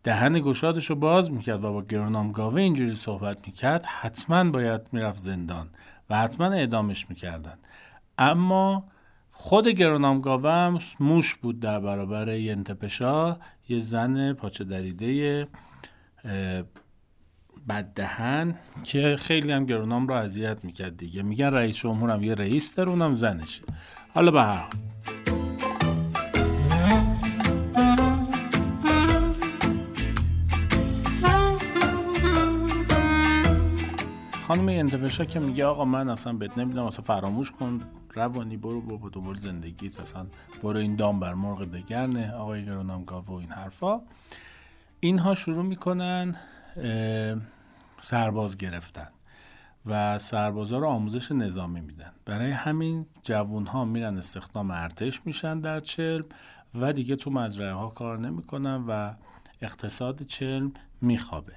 دهن 0.03 0.39
گشادش 0.39 0.85
رو 0.85 0.95
باز 0.95 1.31
می‌کرد 1.31 1.63
و 1.63 1.73
با 1.73 1.81
گرونام 1.81 2.31
گاوه 2.31 2.61
اینجوری 2.61 2.95
صحبت 2.95 3.47
می‌کرد 3.47 3.85
حتما 3.85 4.51
باید 4.51 4.81
می‌رفت 4.91 5.19
زندان 5.19 5.67
و 6.09 6.17
حتما 6.17 6.45
اعدامش 6.45 7.09
می‌کردن. 7.09 7.57
اما 8.17 8.83
خود 9.31 9.67
گرونام 9.67 10.19
گاوه 10.19 10.49
هم 10.49 10.79
موش 10.99 11.35
بود 11.35 11.59
در 11.59 11.79
برابر 11.79 12.27
ینتپشا 12.37 13.37
یه 13.69 13.79
زن 13.79 14.33
پاچه 14.33 14.63
دریده 14.63 15.47
بددهن 17.69 18.55
که 18.83 19.15
خیلی 19.19 19.51
هم 19.51 19.65
گرونام 19.65 20.07
رو 20.07 20.13
اذیت 20.13 20.65
می‌کرد 20.65 20.97
دیگه. 20.97 21.23
میگن 21.23 21.45
رئیس 21.53 21.75
جمهورم 21.75 22.23
یه 22.23 22.33
رئیس 22.33 22.75
داره 22.75 22.89
اونم 22.89 23.13
زنشه. 23.13 23.63
حالا 24.13 24.31
به 24.31 24.41
هر 24.41 24.69
خانم 34.47 34.69
انتبشا 34.69 35.25
که 35.25 35.39
میگه 35.39 35.65
آقا 35.65 35.85
من 35.85 36.09
اصلا 36.09 36.33
بهت 36.33 36.57
نمیدم 36.57 36.83
اصلا 36.83 37.05
فراموش 37.05 37.51
کن. 37.51 37.81
روانی 38.13 38.57
برو 38.57 38.81
با 38.81 39.09
دنبال 39.09 39.35
زندگی 39.35 39.91
اصلا 40.01 40.25
برو 40.63 40.79
این 40.79 40.95
دام 40.95 41.19
بر 41.19 41.33
مرغ 41.33 41.65
دگرنه. 41.65 42.31
آقای 42.31 42.65
گرونام 42.65 43.03
گاو 43.03 43.25
و 43.25 43.33
این 43.33 43.49
حرفا. 43.49 44.01
اینها 44.99 45.35
شروع 45.35 45.63
می‌کنن 45.63 46.35
سرباز 47.97 48.57
گرفتن 48.57 49.07
و 49.85 50.17
سربازا 50.17 50.77
رو 50.77 50.87
آموزش 50.87 51.31
نظامی 51.31 51.81
میدن. 51.81 52.11
برای 52.25 52.51
همین 52.51 53.05
جوون 53.21 53.65
ها 53.65 53.85
میرن 53.85 54.17
استخدام 54.17 54.71
ارتش 54.71 55.21
میشن 55.25 55.59
در 55.59 55.79
چلم 55.79 56.25
و 56.75 56.93
دیگه 56.93 57.15
تو 57.15 57.31
مزرعه 57.31 57.73
ها 57.73 57.89
کار 57.89 58.19
نمی‌کنن 58.19 58.85
و 58.87 59.13
اقتصاد 59.61 60.23
چلم 60.23 60.73
میخوابه. 61.01 61.53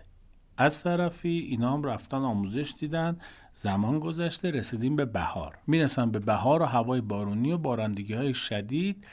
از 0.56 0.82
طرفی 0.82 1.28
اینا 1.28 1.72
هم 1.72 1.82
رفتن 1.82 2.16
آموزش 2.16 2.74
دیدن 2.78 3.18
زمان 3.52 4.00
گذشته 4.00 4.50
رسیدیم 4.50 4.96
به 4.96 5.04
بهار. 5.04 5.58
می‌رسن 5.66 6.10
به 6.10 6.18
بهار 6.18 6.62
و 6.62 6.64
هوای 6.64 7.00
بارونی 7.00 7.52
و 7.52 7.58
بارندگی 7.58 8.14
های 8.14 8.34
شدید. 8.34 9.06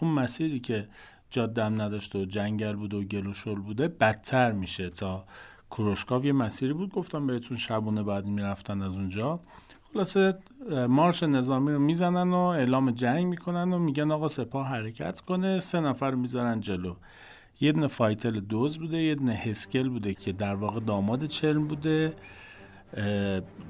اون 0.00 0.10
مسیری 0.10 0.60
که 0.60 0.88
جادم 1.30 1.80
نداشته 1.82 2.18
و 2.18 2.24
جنگل 2.24 2.76
بوده 2.76 2.96
و 2.96 3.02
گل 3.02 3.26
و 3.26 3.32
شل 3.32 3.54
بوده 3.54 3.88
بدتر 3.88 4.52
میشه 4.52 4.90
تا 4.90 5.24
کروشکاو 5.70 6.26
یه 6.26 6.32
مسیری 6.32 6.72
بود. 6.72 6.92
گفتم 6.92 7.26
بهتون 7.26 7.56
شبونه 7.56 8.02
بعد 8.02 8.26
می‌رفتن 8.26 8.82
از 8.82 8.94
اونجا. 8.94 9.40
خلاصه 9.94 10.38
مارش 10.88 11.22
نظامی 11.22 11.72
رو 11.72 11.78
می‌زنن 11.78 12.30
و 12.32 12.36
اعلام 12.36 12.90
جنگ 12.90 13.26
می‌کنن 13.26 13.72
و 13.72 13.78
میگن 13.78 14.10
آقا 14.10 14.28
سپاه 14.28 14.66
حرکت 14.66 15.20
کنه 15.20 15.58
سه 15.58 15.80
نفر 15.80 16.14
می‌ذارن 16.14 16.60
جلو. 16.60 16.94
یه 17.60 17.72
دونه 17.72 17.86
فایتل 17.86 18.40
دوز 18.40 18.78
بوده 18.78 18.98
یه 18.98 19.14
دونه 19.14 19.32
هسکل 19.32 19.88
بوده 19.88 20.14
که 20.14 20.32
در 20.32 20.54
واقع 20.54 20.80
داماد 20.80 21.24
چلم 21.24 21.66
بوده. 21.66 22.14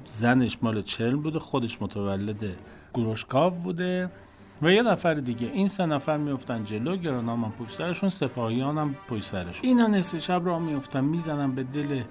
زنش 0.05 0.57
مال 0.61 0.81
چلم 0.81 1.21
بوده 1.21 1.39
خودش 1.39 1.81
متولد 1.81 2.57
گروشکاو 2.93 3.53
بوده. 3.53 4.11
و 4.61 4.71
یه 4.71 4.81
نفر 4.81 5.13
دیگه. 5.13 5.47
این 5.53 5.67
سه 5.67 5.85
نفر 5.85 6.17
میفتن 6.17 6.63
جلو 6.63 6.97
گرانام 6.97 7.43
هم 7.43 7.51
پشت 7.51 7.71
سرشون 7.71 8.09
سپاهیان 8.09 8.77
هم 8.77 8.95
پشت 9.07 9.23
سرشون. 9.23 9.69
اینا 9.69 9.87
نصف 9.87 10.17
شب 10.17 10.41
را 10.45 10.59
میفتن 10.59 11.03
می‌زنن 11.03 11.51
به 11.51 11.63
دل 11.63 12.01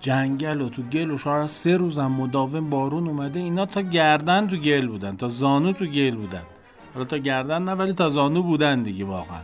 جنگل 0.00 0.60
و 0.60 0.68
تو 0.68 0.82
گل 0.82 1.10
و 1.10 1.18
شهر. 1.18 1.46
سه 1.46 1.76
روزم 1.76 2.06
مداوم 2.06 2.70
بارون 2.70 3.08
اومده. 3.08 3.40
اینا 3.40 3.66
تا 3.66 3.80
گردن 3.80 4.48
تو 4.48 4.56
گل 4.56 4.88
بودن 4.88 5.16
تا 5.16 5.28
زانو 5.28 5.72
تو 5.72 5.86
گل 5.86 6.14
بودن. 6.14 6.42
حالا 6.94 7.06
تا 7.06 7.18
گردن 7.18 7.62
نه 7.62 7.72
ولی 7.72 7.92
تا 7.92 8.08
زانو 8.08 8.42
بودن 8.42 8.82
دیگه 8.82 9.04
واقعا. 9.04 9.40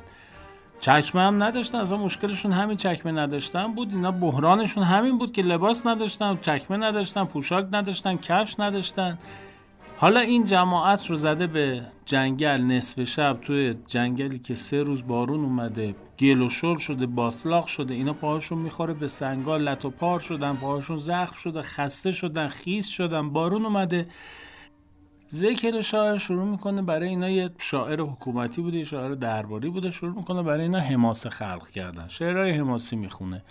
چکمه 0.81 1.23
هم 1.23 1.43
نداشتن 1.43 1.79
اصلا 1.79 1.99
مشکلشون 1.99 2.53
همین 2.53 2.77
چکمه 2.77 3.13
نداشتن 3.13 3.75
بود. 3.75 3.91
اینا 3.93 4.11
بحرانشون 4.11 4.83
همین 4.83 5.19
بود 5.19 5.33
که 5.33 5.43
لباس 5.43 5.87
نداشتن 5.87 6.39
چکمه 6.43 6.77
نداشتن 6.77 7.25
پوشاک 7.25 7.67
نداشتن 7.73 8.17
کفش 8.17 8.61
نداشتن. 8.61 9.19
حالا 10.01 10.21
این 10.21 10.45
جماعت 10.45 11.07
رو 11.07 11.17
زده 11.17 11.47
به 11.47 11.83
جنگل 12.05 12.61
نصف 12.61 13.05
شب 13.05 13.39
توی 13.43 13.75
جنگلی 13.87 14.39
که 14.39 14.55
سه 14.55 14.83
روز 14.83 15.07
بارون 15.07 15.45
اومده 15.45 15.95
گل 16.19 16.43
و 16.43 16.49
شل 16.49 16.77
شده 16.77 17.07
باطلاق 17.07 17.67
شده 17.67 17.95
اینا 17.95 18.13
پاهاشون 18.13 18.59
می‌خوره 18.59 18.95
به 18.95 19.09
سنگال 19.09 19.63
لط 19.63 19.85
و 19.85 19.91
پار 19.91 20.19
شدن 20.19 20.57
پاهاشون 20.57 20.97
زخم 20.97 21.37
شده 21.37 21.63
خسته 21.63 22.11
شدن 22.11 22.49
خیس 22.49 22.89
شدن 22.89 23.31
بارون 23.31 23.65
اومده. 23.65 24.07
ذکر 25.31 25.81
شاعر 25.81 26.17
شروع 26.19 26.45
می‌کنه 26.45 26.83
برای 26.83 27.09
اینا 27.09 27.31
یه 27.31 27.51
شاعر 27.59 28.01
حکومتی 28.01 28.63
بوده 28.63 28.79
یه 28.79 28.85
شاعر 28.85 29.15
درباری 29.15 29.71
بوده 29.71 29.91
شروع 29.91 30.17
می‌کنه 30.17 30.43
برای 30.43 30.63
اینا 30.63 30.81
حماسه 30.81 31.31
خلق 31.31 31.69
کردن. 31.69 32.09
شعرهای 32.09 32.51
حماسی 32.51 32.97
می‌خونه. 32.97 33.43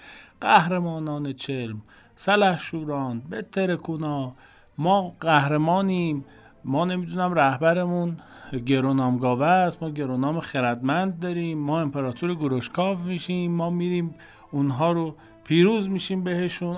قهرمانان 0.41 1.33
چلم 1.33 1.81
سلح 2.15 2.59
شوران 2.59 3.19
بتر 3.19 3.75
کنا 3.75 4.35
ما 4.79 5.15
قهرمانیم. 5.19 6.25
ما 6.65 6.85
نمی‌دونم 6.85 7.33
رهبرمون 7.33 8.17
گرونامگاوه 8.65 9.45
است. 9.45 9.83
ما 9.83 9.89
گرونام 9.89 10.39
خردمند 10.39 11.19
داریم. 11.19 11.59
ما 11.59 11.81
امپراتور 11.81 12.35
گروشکاف 12.35 13.05
میشیم. 13.05 13.51
ما 13.51 13.69
میریم 13.69 14.15
اونها 14.51 14.91
رو 14.91 15.15
پیروز 15.43 15.89
میشیم 15.89 16.23
بهشون. 16.23 16.77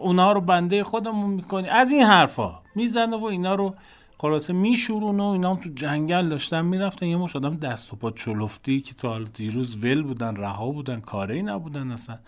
اونها 0.00 0.32
رو 0.32 0.40
بنده 0.40 0.84
خودمون 0.84 1.30
می‌کنیم 1.30 1.70
از 1.72 1.92
این 1.92 2.02
حرفا 2.02 2.60
می‌زنه 2.74 3.16
و 3.16 3.24
اینا 3.24 3.54
رو 3.54 3.74
خلاصه 4.18 4.52
میشورون 4.52 5.20
و 5.20 5.24
اینا 5.24 5.50
هم 5.50 5.56
تو 5.56 5.70
جنگل 5.74 6.28
داشتن 6.28 6.64
می‌رفتن. 6.64 7.06
یه 7.06 7.16
مش 7.16 7.36
آدم 7.36 7.56
دست 7.56 7.92
و 7.92 7.96
پا 7.96 8.10
چلفتی 8.10 8.80
که 8.80 8.94
تا 8.94 9.18
دیروز 9.18 9.84
ول 9.84 10.02
بودن 10.02 10.36
رها 10.36 10.70
بودن 10.70 11.00
کاری 11.00 11.42
نبودن 11.42 11.90
اصلا. 11.90 12.18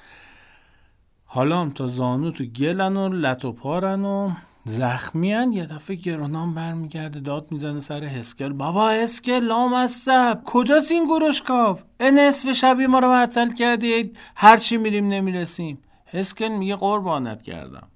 حالا 1.24 1.60
هم 1.60 1.70
تا 1.70 1.86
زانو 1.86 2.30
تو 2.30 2.44
گلن 2.44 2.96
و 2.96 3.08
لط 3.08 3.44
و 3.44 3.52
پارن 3.52 4.04
و 4.04 4.30
زخمیان 4.68 5.52
یه 5.52 5.66
دفعه 5.66 5.96
گرونام 5.96 6.54
برمیگرده 6.54 7.20
داد 7.20 7.52
می‌زنه 7.52 7.80
سر 7.80 8.04
هسکل 8.04 8.52
بابا 8.52 8.90
هسکل 8.90 9.44
لامصب. 9.44 10.42
کجاست 10.44 10.92
این 10.92 11.04
گروشکاف؟ 11.04 11.82
نصف 12.00 12.52
شبی 12.52 12.86
ما 12.86 12.98
رو 12.98 13.08
معطل 13.08 13.54
کردید. 13.54 14.18
هرچی 14.36 14.76
میریم 14.76 15.08
نمی‌رسیم. 15.08 15.78
هسکل 16.12 16.48
میگه 16.48 16.76
قربانت 16.76 17.42
کردم. 17.42 17.88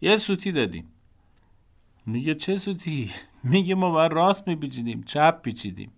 یه 0.00 0.16
سوتی 0.16 0.52
دادیم. 0.52 0.92
میگه 2.06 2.34
چه 2.34 2.56
سوتی؟ 2.56 3.10
میگه 3.52 3.74
ما 3.74 3.90
بر 3.90 4.08
راست 4.08 4.48
میپیچیدیم. 4.48 5.02
چپ 5.02 5.42
پیچیدیم. 5.42 5.92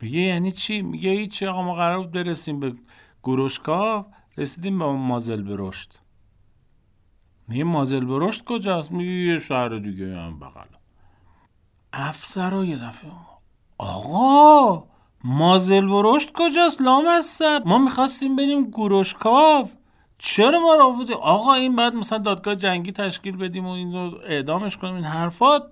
میگه 0.00 0.20
یعنی 0.20 0.50
چی؟ 0.50 0.82
میگه 0.82 1.10
هیچی 1.10 1.46
آقا 1.46 1.62
ما 1.62 1.74
قرار 1.74 1.98
بود 1.98 2.10
برسیم 2.10 2.60
به 2.60 2.72
گروشکاف. 3.22 4.06
رسیدیم 4.38 4.78
به 4.78 4.86
مازل 4.86 5.42
برشت 5.42 6.00
میگه 7.48 7.64
مازل 7.64 8.04
برشت 8.04 8.44
کجاست؟ 8.44 8.92
میگه 8.92 9.10
یه 9.10 9.38
شهر 9.38 9.68
دیگه 9.68 10.16
هم 10.16 10.38
بغل. 10.38 10.66
افسر 11.92 12.64
یه 12.64 12.76
دفعه 12.76 13.10
آقا 13.78 14.84
مازل 15.24 15.88
برشت 15.88 16.32
کجاست؟ 16.34 16.82
لام 16.82 17.04
ما 17.66 17.78
می‌خواستیم 17.78 18.36
بریم 18.36 18.70
گروشکاف. 18.70 19.72
چرا 20.18 20.60
ما 20.60 20.84
آوردی 20.84 21.12
آقا 21.12 21.54
این 21.54 21.76
بعد 21.76 21.94
مثلا 21.94 22.18
دادگاه 22.18 22.54
جنگی 22.54 22.92
تشکیل 22.92 23.36
بدیم 23.36 23.66
و 23.66 23.70
این 23.70 23.92
رو 23.92 24.18
اعدامش 24.26 24.76
کنیم 24.76 24.94
این 24.94 25.04
حرفات. 25.04 25.62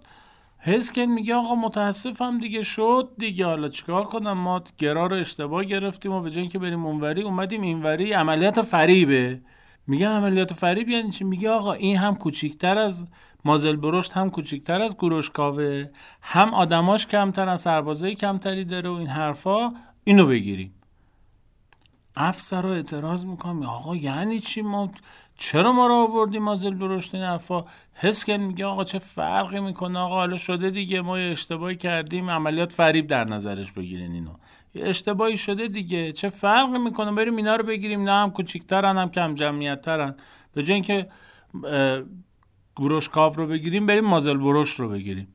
هسکن 0.61 1.03
میگه 1.03 1.35
آقا 1.35 1.55
متاسفم 1.55 2.39
دیگه 2.39 2.63
شد 2.63 3.11
دیگه. 3.19 3.47
حالا 3.47 3.69
چیکار 3.69 4.05
کنم؟ 4.05 4.33
ما 4.33 4.63
گرا 4.79 5.07
رو 5.07 5.17
اشتباه 5.17 5.65
گرفتیم 5.65 6.13
و 6.13 6.21
به 6.21 6.31
جای 6.31 6.49
که 6.49 6.59
بریم 6.59 6.87
اونوری 6.87 7.23
اومدیم 7.23 7.61
اینوری. 7.61 8.13
عملیات 8.13 8.63
فریبه. 8.63 9.41
میگه 9.87 10.09
عملیات 10.09 10.53
فریب 10.53 10.89
یعنی 10.89 11.11
چی؟ 11.11 11.25
میگه 11.25 11.51
آقا 11.51 11.73
این 11.73 11.97
هم 11.97 12.15
کوچیکتر 12.15 12.79
از 12.79 13.07
مازل 13.45 13.77
برشت 13.77 14.13
هم 14.13 14.31
کوچیکتر 14.31 14.83
از 14.83 14.97
گروشکاوه 14.97 15.89
هم 16.23 16.55
آدماش 16.55 17.07
کمتر 17.07 17.49
سربازای 17.57 18.15
کمتری 18.15 18.65
داره 18.65 18.91
و 18.91 18.93
این 18.93 19.07
حرفا. 19.07 19.73
اینو 20.05 20.27
بگیریم. 20.27 20.75
رو 22.61 22.69
اعتراض 22.69 23.27
می‌کنم 23.27 23.63
آقا 23.63 23.97
یعنی 23.97 24.41
چی؟ 24.41 24.63
ما 24.63 24.91
چرا 25.39 25.73
ما 25.73 25.87
رو 25.87 25.95
آوردیم 25.95 26.43
مازل 26.43 26.75
برشت؟ 26.75 27.15
این 27.15 27.25
حرفا. 27.25 27.63
کن 28.27 28.37
میگه 28.37 28.67
آقا 28.67 28.85
چه 28.85 28.99
فرقی 28.99 29.61
می‌کنه؟ 29.61 29.99
آقا 29.99 30.15
حالا 30.15 30.37
شده 30.37 30.71
دیگه 30.71 31.01
ما 31.01 31.17
اشتباهی 31.17 31.77
کردیم. 31.77 32.31
عملیات 32.31 32.73
فریب 32.73 33.07
در 33.07 33.25
نظرش 33.25 33.73
بگیرین 33.73 34.13
اینو. 34.13 34.31
اشتباهی 34.75 35.37
شده 35.37 35.69
دیگه. 35.69 36.13
چه 36.13 36.29
فرقی 36.29 36.79
می‌کنه؟ 36.79 37.13
بریم 37.13 37.37
اینا 37.37 37.57
رو 37.57 37.65
بگیریم. 37.65 38.03
نه 38.03 38.13
هم 38.13 38.31
کوچیکترن 38.31 38.99
هم 38.99 39.11
کم 39.11 39.35
جمعیت 39.35 39.87
به 40.55 40.63
جای 40.63 40.75
اینکه 40.75 41.09
گروشکاف 42.77 43.37
رو 43.37 43.47
بگیریم 43.47 43.87
بریم 43.87 44.05
مازل 44.05 44.37
بروش 44.37 44.81
رو 44.81 44.89
بگیریم. 44.89 45.35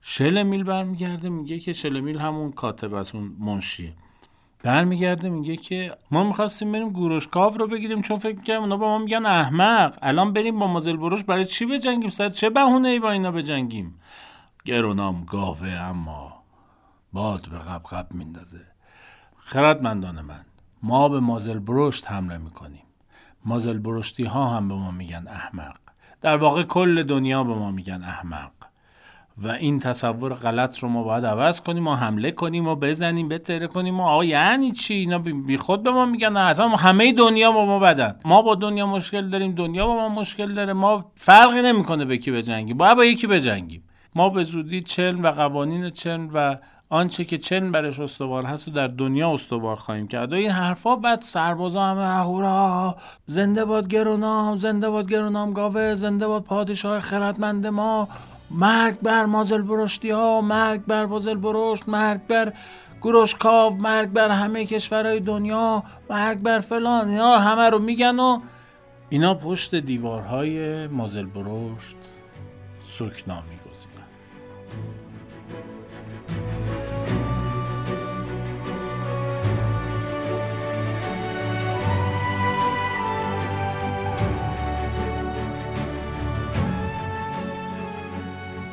شلمیل 0.00 0.62
برمیگرده 0.64 1.28
میگه 1.28 1.58
که 1.58 1.72
شلمیل 1.72 2.18
همون 2.18 2.52
کاتب 2.52 2.94
از 2.94 3.14
اون 3.14 3.36
منشیه. 3.38 3.92
برمیگرده 4.62 5.28
میگه 5.28 5.56
که 5.56 5.94
ما 6.10 6.24
می‌خواستیم 6.24 6.72
بریم 6.72 6.88
گروشکاف 6.88 7.56
رو 7.56 7.66
بگیریم 7.66 8.02
چون 8.02 8.18
فکر 8.18 8.36
می‌کردیم 8.36 8.62
اونا 8.62 8.76
با 8.76 8.86
ما 8.86 8.98
میگن 8.98 9.26
احمق. 9.26 9.98
الان 10.02 10.32
بریم 10.32 10.58
با 10.58 10.66
مازل 10.66 10.96
بروش 10.96 11.24
برای 11.24 11.44
چی 11.44 11.66
بجنگیم؟ 11.66 12.08
ساعت 12.08 12.32
چه 12.32 12.50
بهونه 12.50 12.88
ای 12.88 12.98
با 12.98 13.10
اینا 13.10 13.30
بجنگیم؟ 13.30 13.98
گرونام 14.64 15.24
گاوه 15.24 15.68
اما 15.68 16.41
باد 17.12 17.48
به 17.50 17.58
قب 17.58 18.06
میندازه. 18.14 18.60
خردمندان 19.38 20.20
من 20.20 20.44
ما 20.82 21.08
به 21.08 21.20
مازل 21.20 21.58
بروشت 21.58 22.10
حمله 22.10 22.38
می‌کنیم. 22.38 22.82
مازل 23.44 23.78
بروشتی 23.78 24.24
ها 24.24 24.48
هم 24.56 24.68
به 24.68 24.74
ما 24.74 24.90
میگن 24.90 25.28
احمق. 25.28 25.76
در 26.20 26.36
واقع 26.36 26.62
کل 26.62 27.02
دنیا 27.02 27.44
به 27.44 27.54
ما 27.54 27.70
میگن 27.70 28.02
احمق. 28.02 28.50
و 29.38 29.48
این 29.48 29.80
تصور 29.80 30.34
غلط 30.34 30.78
رو 30.78 30.88
ما 30.88 31.02
باید 31.02 31.26
عوض 31.26 31.60
کنیم 31.60 31.88
و 31.88 31.94
حمله 31.94 32.30
کنیم 32.30 32.68
و 32.68 32.74
بزنیم 32.74 33.28
بتره 33.28 33.66
کنیم 33.66 34.00
و 34.00 34.02
آقا 34.02 34.24
یعنی 34.24 34.72
چی؟ 34.72 34.94
اینا 34.94 35.18
بی 35.18 35.56
خود 35.56 35.82
به 35.82 35.90
ما 35.90 36.06
میگن 36.06 36.36
اصلا 36.36 36.68
همه 36.68 37.12
دنیا 37.12 37.52
با 37.52 37.66
ما 37.66 37.78
بدن. 37.78 38.20
ما 38.24 38.42
با 38.42 38.54
دنیا 38.54 38.86
مشکل 38.86 39.28
داریم 39.28 39.52
دنیا 39.52 39.86
با 39.86 39.94
ما 39.94 40.08
مشکل 40.08 40.54
داره. 40.54 40.72
ما 40.72 41.12
فرقی 41.14 41.62
نمی‌کنه 41.62 42.04
به 42.04 42.18
کی 42.18 42.30
بجنگیم. 42.30 42.76
باید 42.76 42.96
با 42.96 43.04
یکی 43.04 43.26
بجنگیم. 43.26 43.84
ما 44.14 44.28
به 44.28 44.42
زودی 44.42 44.80
چلم 44.80 45.22
و 45.22 45.30
قوانین 45.30 45.90
چلم 45.90 46.30
و 46.34 46.56
آنچه 46.92 47.24
که 47.24 47.38
چلم 47.38 47.72
برش 47.72 48.00
استوار 48.00 48.44
هست 48.44 48.68
و 48.68 48.70
در 48.70 48.86
دنیا 48.86 49.34
استوار 49.34 49.76
خواهیم 49.76 50.08
کرد. 50.08 50.32
و 50.32 50.36
این 50.36 50.50
حرفا 50.50 50.96
بعد 50.96 51.22
سربازا 51.22 51.82
همه 51.82 52.00
اهورا 52.00 52.96
زنده 53.26 53.64
باد 53.64 53.88
گرونام 53.88 54.58
زنده 54.58 54.90
باد 54.90 55.10
گرونام 55.10 55.52
گاوه 55.52 55.94
زنده 55.94 56.26
باد 56.26 56.42
پادشاه 56.42 57.00
خردمند 57.00 57.66
ما. 57.66 58.08
مرگ 58.50 59.00
بر 59.00 59.24
مازل 59.24 59.62
برشتی 59.62 60.10
ها 60.10 60.40
مرگ 60.40 60.84
بر 60.84 61.06
مازل 61.06 61.36
برشت 61.36 61.88
مرگ 61.88 62.26
بر 62.26 62.52
گروشکاو 63.02 63.76
مرگ 63.76 64.08
بر 64.08 64.28
همه 64.28 64.66
کشورهای 64.66 65.20
دنیا 65.20 65.82
مرگ 66.10 66.38
بر 66.38 66.58
فلان. 66.58 67.08
اینا 67.08 67.38
همه 67.38 67.70
رو 67.70 67.78
میگن 67.78 68.18
و 68.18 68.40
اینا 69.08 69.34
پشت 69.34 69.74
دیوارهای 69.74 70.86
مازل 70.86 71.26
برشت 71.26 71.96
سکنا 72.80 73.34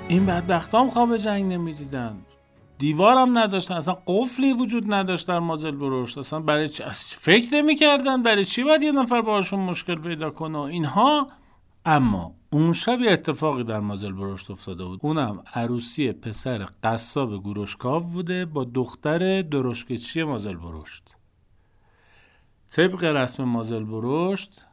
این 0.10 0.26
بدبختام 0.26 0.89
خواب 0.89 1.17
جنگ 1.17 1.54
نمی‌دیدن. 1.54 2.17
دیوارم 2.78 3.38
نداشتن. 3.38 3.74
اصلا 3.74 3.93
قفلی 4.08 4.54
وجود 4.54 4.93
نداشت 4.93 5.28
در 5.28 5.39
مازل 5.39 5.72
برشت 5.72 6.17
اصلا 6.17 6.39
برای 6.39 6.67
چی 6.67 6.84
فکر 7.17 7.54
نمی‌کردن 7.54 8.24
برای 8.24 8.45
چی 8.45 8.63
باید 8.63 8.82
یه 8.82 8.91
نفر 8.91 9.22
باشون 9.22 9.60
مشکل 9.60 9.95
پیدا 9.95 10.30
کنه. 10.30 10.60
اینها 10.60 11.28
اما 11.86 12.36
اون 12.50 12.74
شب 12.74 13.02
یه 13.02 13.12
اتفاقی 13.12 13.63
در 13.63 13.80
مازل 13.80 14.12
برشت 14.12 14.52
افتاده 14.52 14.86
بود. 14.86 15.00
اونم 15.04 15.43
عروسی 15.54 16.12
پسر 16.12 16.67
قصاب 16.84 17.39
گروشکاو 17.39 18.04
بوده 18.04 18.45
با 18.45 18.63
دختر 18.63 19.41
درشکچی 19.41 20.24
مازل 20.24 20.56
برشت 20.56 21.15
طبق 22.72 23.04
رسم 23.04 23.43
مازل 23.43 23.84
برشت 23.84 24.65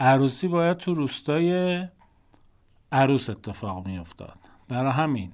عروسی 0.00 0.48
باید 0.48 0.76
تو 0.76 0.94
روستای 0.94 1.82
عروس 2.92 3.30
اتفاق 3.30 3.86
می 3.86 3.98
افتاد 3.98 4.49
برای 4.70 4.92
همین 4.92 5.32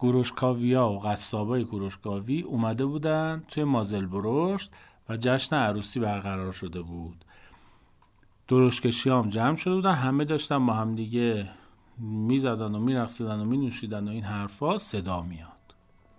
گروشکاویا 0.00 0.88
و 0.88 0.98
قصابای 0.98 1.64
گروشکاوی 1.64 2.40
اومده 2.42 2.86
بودن 2.86 3.42
توی 3.48 3.64
مازل 3.64 4.06
برشت 4.06 4.70
و 5.08 5.16
جشن 5.16 5.56
عروسی 5.56 6.00
برقرار 6.00 6.52
شده 6.52 6.82
بود. 6.82 7.24
درشکشی 8.48 9.10
هم 9.10 9.28
جمع 9.28 9.56
شده 9.56 9.74
بودن 9.74 9.92
همه 9.92 10.24
داشتن 10.24 10.66
با 10.66 10.72
هم 10.72 10.94
دیگه 10.94 11.48
می‌زدن 11.98 12.74
و 12.74 12.78
میرقصیدن 12.78 13.40
و 13.40 13.44
مینوشیدن 13.44 14.08
و 14.08 14.10
این 14.10 14.24
حرفا 14.24 14.78
صدا 14.78 15.22
میاد. 15.22 15.48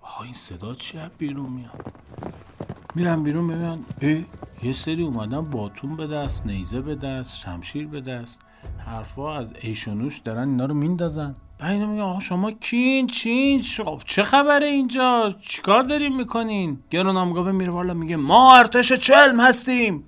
آها 0.02 0.24
این 0.24 0.34
صدا 0.34 0.74
چی 0.74 0.98
بیرون 1.18 1.50
میاد؟ 1.50 1.94
میرم 2.96 3.24
بیرون 3.24 3.48
ببینن 3.48 3.80
ای 4.02 4.26
یه 4.64 4.74
سری 4.74 5.04
اومدن 5.04 5.42
باتون 5.42 5.96
به 5.96 6.08
دست 6.08 6.46
نیزه 6.46 6.82
به 6.82 6.96
دست 6.96 7.38
شمشیر 7.38 7.88
به 7.88 8.02
دست 8.02 8.42
حرفا 8.78 9.36
از 9.36 9.54
ایشونوش 9.62 10.20
دارن 10.20 10.50
اینا 10.50 10.66
رو 10.66 10.74
میندازن. 10.74 11.36
بعد 11.60 11.82
میگه 11.82 12.04
آقا 12.04 12.20
شما 12.20 12.52
کین 12.52 13.08
چین 13.08 13.64
چه 14.06 14.24
خبره 14.24 14.66
اینجا؟ 14.66 15.36
چیکار 15.42 15.84
داریم 15.84 16.18
می‌کنین؟ 16.18 16.80
گرونامگاوه 16.92 17.52
میره 17.52 17.72
بالا 17.72 17.94
میگه 17.94 18.16
ما 18.16 18.56
ارتش 18.58 18.94
چلم 18.94 19.40
هستیم. 19.40 20.04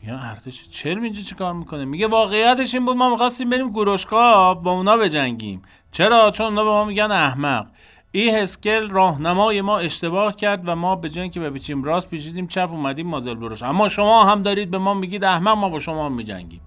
میگه 0.00 0.24
ارتش 0.24 0.68
چلم 0.68 1.02
اینجا 1.02 1.22
چیکار 1.22 1.52
می‌کنه؟ 1.52 1.84
میگه 1.84 2.06
واقعیتش 2.06 2.74
این 2.74 2.84
بود 2.84 2.96
ما 2.96 3.10
می‌خواستیم 3.10 3.50
بریم 3.50 3.70
گروشکاف 3.70 4.58
با 4.58 4.72
اونا 4.72 4.96
بجنگیم. 4.96 5.62
چرا؟ 5.92 6.30
چون 6.30 6.46
اونا 6.46 6.64
به 6.64 6.70
ما 6.70 6.84
میگن 6.84 7.10
احمق. 7.10 7.66
این 8.12 8.34
هسکل 8.34 8.90
راهنمای 8.90 9.60
ما 9.60 9.78
اشتباه 9.78 10.36
کرد 10.36 10.68
و 10.68 10.74
ما 10.74 10.96
به 10.96 11.08
جای 11.08 11.30
که 11.30 11.40
بپیچیم 11.40 11.84
راست 11.84 12.10
پیچیدیم 12.10 12.46
چپ 12.46 12.68
اومدیم 12.70 13.06
مازل 13.06 13.34
بروش. 13.34 13.62
اما 13.62 13.88
شما 13.88 14.24
هم 14.24 14.42
دارید 14.42 14.70
به 14.70 14.78
ما 14.78 14.94
میگید 14.94 15.24
احمق 15.24 15.56
ما 15.56 15.68
با 15.68 15.78
شما 15.78 16.08
میجنگیم. 16.08 16.60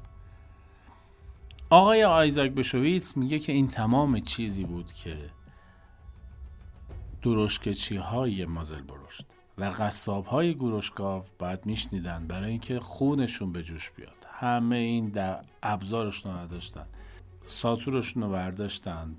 آقای 1.71 2.03
آیزاک 2.03 2.51
بشویتس 2.51 3.17
میگه 3.17 3.39
که 3.39 3.51
این 3.51 3.67
تمام 3.67 4.19
چیزی 4.19 4.63
بود 4.63 4.93
که 4.93 5.17
درشکچی 7.21 7.95
های 7.95 8.45
مازل 8.45 8.81
برشت 8.81 9.25
و 9.57 9.71
غصاب 9.71 10.25
های 10.25 10.55
گروشگاو 10.55 11.23
باید 11.39 11.65
میشنیدن 11.65 12.27
برای 12.27 12.49
اینکه 12.49 12.79
خونشون 12.79 13.51
به 13.51 13.63
جوش 13.63 13.91
بیاد. 13.91 14.27
همه 14.31 14.75
این 14.75 15.09
در 15.09 15.41
ابزارشون 15.63 16.31
رو 16.31 16.37
نداشتن. 16.37 16.85
ساتورشون 17.47 18.23
رو 18.23 18.29
برداشتن. 18.29 19.15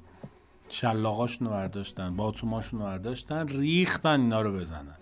شلاقاشون 0.69 1.47
رو 1.47 1.53
برداشتن. 1.53 2.17
باتوماشون 2.17 2.81
رو 2.81 2.87
برداشتن. 2.87 3.49
ریختن 3.49 4.21
اینا 4.21 4.41
رو 4.41 4.53
بزنن. 4.53 4.97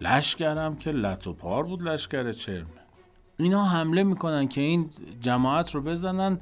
لشکرم 0.00 0.76
که 0.76 0.90
لط 0.90 1.26
و 1.26 1.32
پار 1.32 1.62
بود 1.62 1.82
لشکر 1.82 2.32
چرمه 2.32 2.83
اینا 3.36 3.64
حمله 3.64 4.02
می‌کنن 4.02 4.48
که 4.48 4.60
این 4.60 4.90
جماعت 5.20 5.70
رو 5.70 5.82
بزنن. 5.82 6.38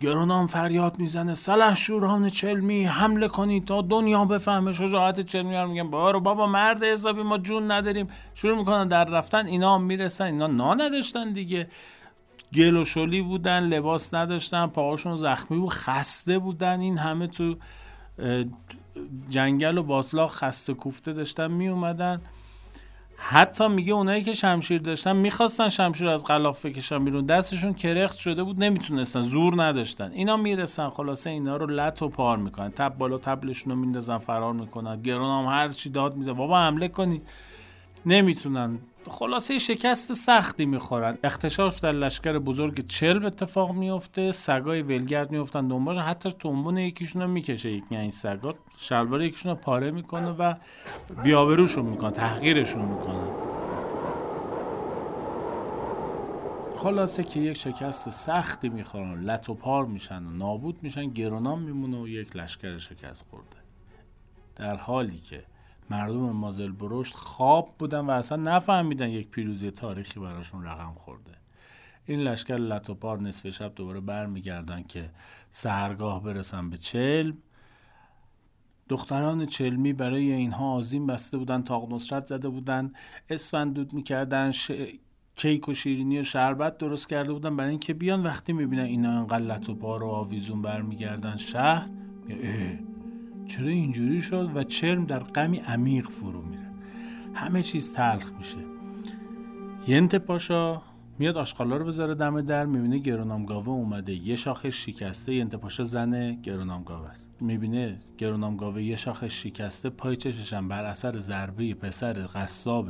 گرونام 0.00 0.46
فریاد 0.46 0.98
می‌زنه. 0.98 1.34
سلح 1.34 1.74
شوران 1.74 2.30
چلمی 2.30 2.84
حمله 2.84 3.28
کنید 3.28 3.64
تا 3.64 3.82
دنیا 3.82 4.24
بفهمه. 4.24 4.72
شجاعت 4.72 5.20
چلمی 5.20 5.56
رو 5.56 5.68
میگن. 5.68 5.90
بارو 5.90 6.20
بابا 6.20 6.46
مرد 6.46 6.84
حسابی 6.84 7.22
ما 7.22 7.38
جون 7.38 7.70
نداریم. 7.70 8.06
شروع 8.34 8.58
می‌کنن 8.58 8.88
در 8.88 9.04
رفتن. 9.04 9.46
اینا 9.46 9.74
هم 9.74 9.82
می‌رسن. 9.82 10.24
اینا 10.24 10.46
نا 10.46 10.74
نداشتن 10.74 11.32
دیگه. 11.32 11.68
گل 12.54 12.76
و 12.76 12.84
شلی 12.84 13.22
بودن 13.22 13.60
لباس 13.60 14.14
نداشتن 14.14 14.66
پاهاشون 14.66 15.16
زخمی 15.16 15.58
بود 15.58 15.70
خسته 15.70 16.38
بودن. 16.38 16.80
این 16.80 16.98
همه 16.98 17.26
تو 17.26 17.56
جنگل 19.28 19.78
و 19.78 19.82
باطلاق 19.82 20.30
خسته 20.30 20.74
کوفته 20.74 21.12
داشتن 21.12 21.50
میومدن 21.50 22.20
حتی 23.16 23.68
میگه 23.68 23.92
اونایی 23.92 24.22
که 24.22 24.34
شمشیر 24.34 24.80
داشتن 24.80 25.16
می‌خواستن 25.16 25.68
شمشیر 25.68 26.08
از 26.08 26.26
غلاف 26.26 26.66
بکشن 26.66 27.04
بیرون. 27.04 27.26
دستشون 27.26 27.74
کرخت 27.74 28.18
شده 28.18 28.42
بود 28.42 28.62
نمی‌تونستن 28.62 29.20
زور 29.20 29.64
نداشتن. 29.64 30.12
اینا 30.12 30.36
می‌رسن 30.36 30.90
خلاصه 30.90 31.30
اینا 31.30 31.56
رو 31.56 31.66
لط 31.66 32.02
و 32.02 32.08
پار 32.08 32.36
می‌کنن. 32.36 32.70
تب 32.70 32.98
بالا 32.98 33.18
تبلشون 33.18 33.72
رو 33.72 33.78
میندازن 33.78 34.18
فرار 34.18 34.52
می‌کنن. 34.52 35.02
گرون 35.02 35.44
هم 35.44 35.52
هر 35.52 35.68
چی 35.68 35.90
داد 35.90 36.16
میزه 36.16 36.32
بابا 36.32 36.58
حمله 36.58 36.88
کنید. 36.88 37.28
نمی‌تونن. 38.06 38.78
خلاصه 39.08 39.58
شکست 39.58 40.12
سختی 40.12 40.66
می‌خورن. 40.66 41.18
اختشاش 41.24 41.78
در 41.78 41.92
لشکر 41.92 42.38
بزرگ 42.38 42.86
چلب 42.86 43.24
اتفاق 43.24 43.72
میفته 43.72 44.32
سگای 44.32 44.82
ولگرد 44.82 45.30
میفتن 45.30 45.68
دنبال 45.68 45.98
حتی 45.98 46.32
تومبون 46.32 46.78
یکیشون 46.78 47.22
رو 47.22 47.28
می‌کشه 47.28 47.70
یکی 47.70 47.96
این 47.96 48.10
سگا 48.10 48.54
شلوار 48.78 49.22
یکیشون 49.22 49.52
رو 49.52 49.58
پاره 49.58 49.90
می‌کنه 49.90 50.30
و 50.30 50.54
بیابروشون 51.22 51.84
می‌کنه 51.84 52.10
تحقیرشون 52.10 52.84
می‌کنه 52.84 53.32
خلاصه 56.76 57.24
که 57.24 57.40
یک 57.40 57.56
شکست 57.56 58.10
سختی 58.10 58.68
می‌خورن 58.68 59.20
لط 59.20 59.48
و 59.48 59.54
پار 59.54 59.84
میشن 59.84 60.24
و 60.24 60.30
نابود 60.30 60.82
میشن 60.82 61.10
گرونام 61.10 61.62
میمونه 61.62 61.98
و 61.98 62.08
یک 62.08 62.36
لشکر 62.36 62.78
شکست 62.78 63.24
خورده. 63.30 63.56
در 64.56 64.76
حالی 64.76 65.16
که 65.16 65.44
مردم 65.90 66.30
مازل 66.30 66.72
برشت 66.72 67.14
خواب 67.14 67.74
بودن 67.78 68.00
و 68.00 68.10
اصلا 68.10 68.42
نفهمیدن 68.42 69.08
یک 69.08 69.28
پیروزی 69.28 69.70
تاریخی 69.70 70.20
براشون 70.20 70.64
رقم 70.64 70.92
خورده. 70.92 71.32
این 72.06 72.20
لشکر 72.20 72.56
لطوپار 72.56 73.20
نصف 73.20 73.50
شب 73.50 73.74
دوباره 73.74 74.00
برمیگردن 74.00 74.82
که 74.82 75.10
سهرگاه 75.50 76.22
برسن 76.22 76.70
به 76.70 76.76
چلم. 76.76 77.36
دختران 78.88 79.46
چلمی 79.46 79.92
برای 79.92 80.32
اینها 80.32 80.72
آزین 80.72 81.06
بسته 81.06 81.38
بودن 81.38 81.62
تاق 81.62 81.92
نصرت 81.92 82.26
زده 82.26 82.48
بودن. 82.48 82.92
اسفندود 83.30 83.94
می‌کردن 83.94 84.50
ش... 84.50 84.70
کیک 85.36 85.68
و 85.68 85.74
شیرینی 85.74 86.18
و 86.18 86.22
شربت 86.22 86.78
درست 86.78 87.08
کرده 87.08 87.32
بودن. 87.32 87.56
برای 87.56 87.70
اینکه 87.70 87.94
بیان 87.94 88.22
وقتی 88.22 88.52
می‌بینن 88.52 88.82
اینا 88.82 89.18
انقدر 89.18 89.44
لطوپار 89.44 90.02
و 90.02 90.06
آویزون 90.06 90.62
برمیگردن 90.62 91.36
شهر 91.36 91.88
چرا 93.48 93.68
اینجوری 93.68 94.20
شد 94.20 94.50
و 94.54 94.64
چرم 94.64 95.04
در 95.04 95.18
غمی 95.18 95.58
عمیق 95.58 96.08
فرو 96.08 96.42
میره؟ 96.42 96.70
همه 97.34 97.62
چیز 97.62 97.92
تلخ 97.92 98.32
میشه. 98.38 98.58
ینت 99.86 100.14
پاشا 100.14 100.82
میاد 101.18 101.36
آشغالا 101.36 101.76
رو 101.76 101.84
بذاره 101.84 102.14
دم 102.14 102.40
در 102.40 102.66
می‌بینه 102.66 102.98
گرونامگاوه 102.98 103.68
اومده. 103.68 104.14
یه 104.14 104.36
شاخش 104.36 104.84
شکسته 104.84 105.34
ینت 105.34 105.54
پاشا 105.54 105.84
زن 105.84 106.32
گرونامگاوه 106.32 107.08
است. 107.08 107.30
می‌بینه 107.40 107.98
گرونامگاوه 108.18 108.82
یه 108.82 108.96
شاخش 108.96 109.42
شکسته 109.42 109.90
پای 109.90 110.16
چششم 110.16 110.68
بر 110.68 110.84
اثر 110.84 111.16
ضربه 111.16 111.74
پسر 111.74 112.12
قصاب 112.12 112.88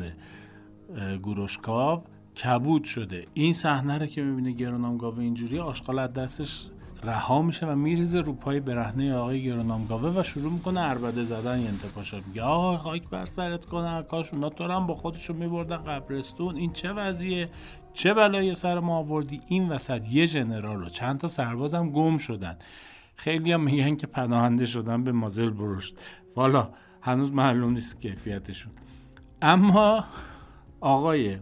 گوروشکاو 1.23 2.03
کبود 2.45 2.85
شده. 2.85 3.27
این 3.35 3.53
صحنه 3.53 3.99
رو 3.99 4.07
که 4.07 4.23
می‌بینه 4.23 4.53
گرونامگاوه 4.53 5.19
اینجوری 5.19 5.59
آشغال 5.59 5.99
از 5.99 6.13
دستش 6.13 6.67
رها 7.07 7.43
میشه 7.43 7.67
و 7.67 7.75
میریزه 7.75 8.21
رو 8.21 8.33
پای 8.33 8.61
برهنه 8.61 9.15
آقای 9.15 9.45
گرونامگاوه 9.45 10.21
و 10.21 10.23
شروع 10.23 10.53
می‌کنه 10.53 10.81
اربده 10.81 11.25
زدن 11.25 11.61
ینت 11.61 11.93
پاشا 11.95 12.17
میگه 12.27 12.43
آقا 12.43 12.77
خاک 12.77 13.09
بر 13.09 13.25
سرت 13.25 13.65
کنه 13.65 14.03
کاش 14.03 14.35
اونا 14.35 14.49
تو 14.49 14.65
هم 14.65 14.87
با 14.87 14.95
خودشون 14.95 15.37
میبردن 15.37 15.77
قبرستون. 15.77 16.57
این 16.57 16.73
چه 16.73 16.93
وضعیه؟ 16.93 17.49
چه 17.93 18.15
بلایی 18.15 18.55
سر 18.55 18.81
ما 18.81 18.97
آوردی؟ 18.97 19.41
این 19.49 19.69
وسط 19.69 20.07
یه 20.13 20.27
جنرال 20.27 20.81
رو 20.81 20.89
چند 20.89 21.19
تا 21.19 21.29
سربازم 21.29 21.91
گم 21.91 22.17
شدن. 22.17 22.57
خیلی 23.17 23.53
هم 23.53 23.61
میگن 23.61 23.97
که 23.97 24.07
پناهنده 24.07 24.67
شدن 24.67 25.05
به 25.05 25.13
مازل 25.13 25.51
برشت. 25.51 25.95
والا 26.37 26.69
هنوز 27.03 27.33
معلوم 27.33 27.73
نیست 27.73 28.01
کیفیتشون. 28.01 28.73
اما 29.43 30.05
آقای 30.81 31.39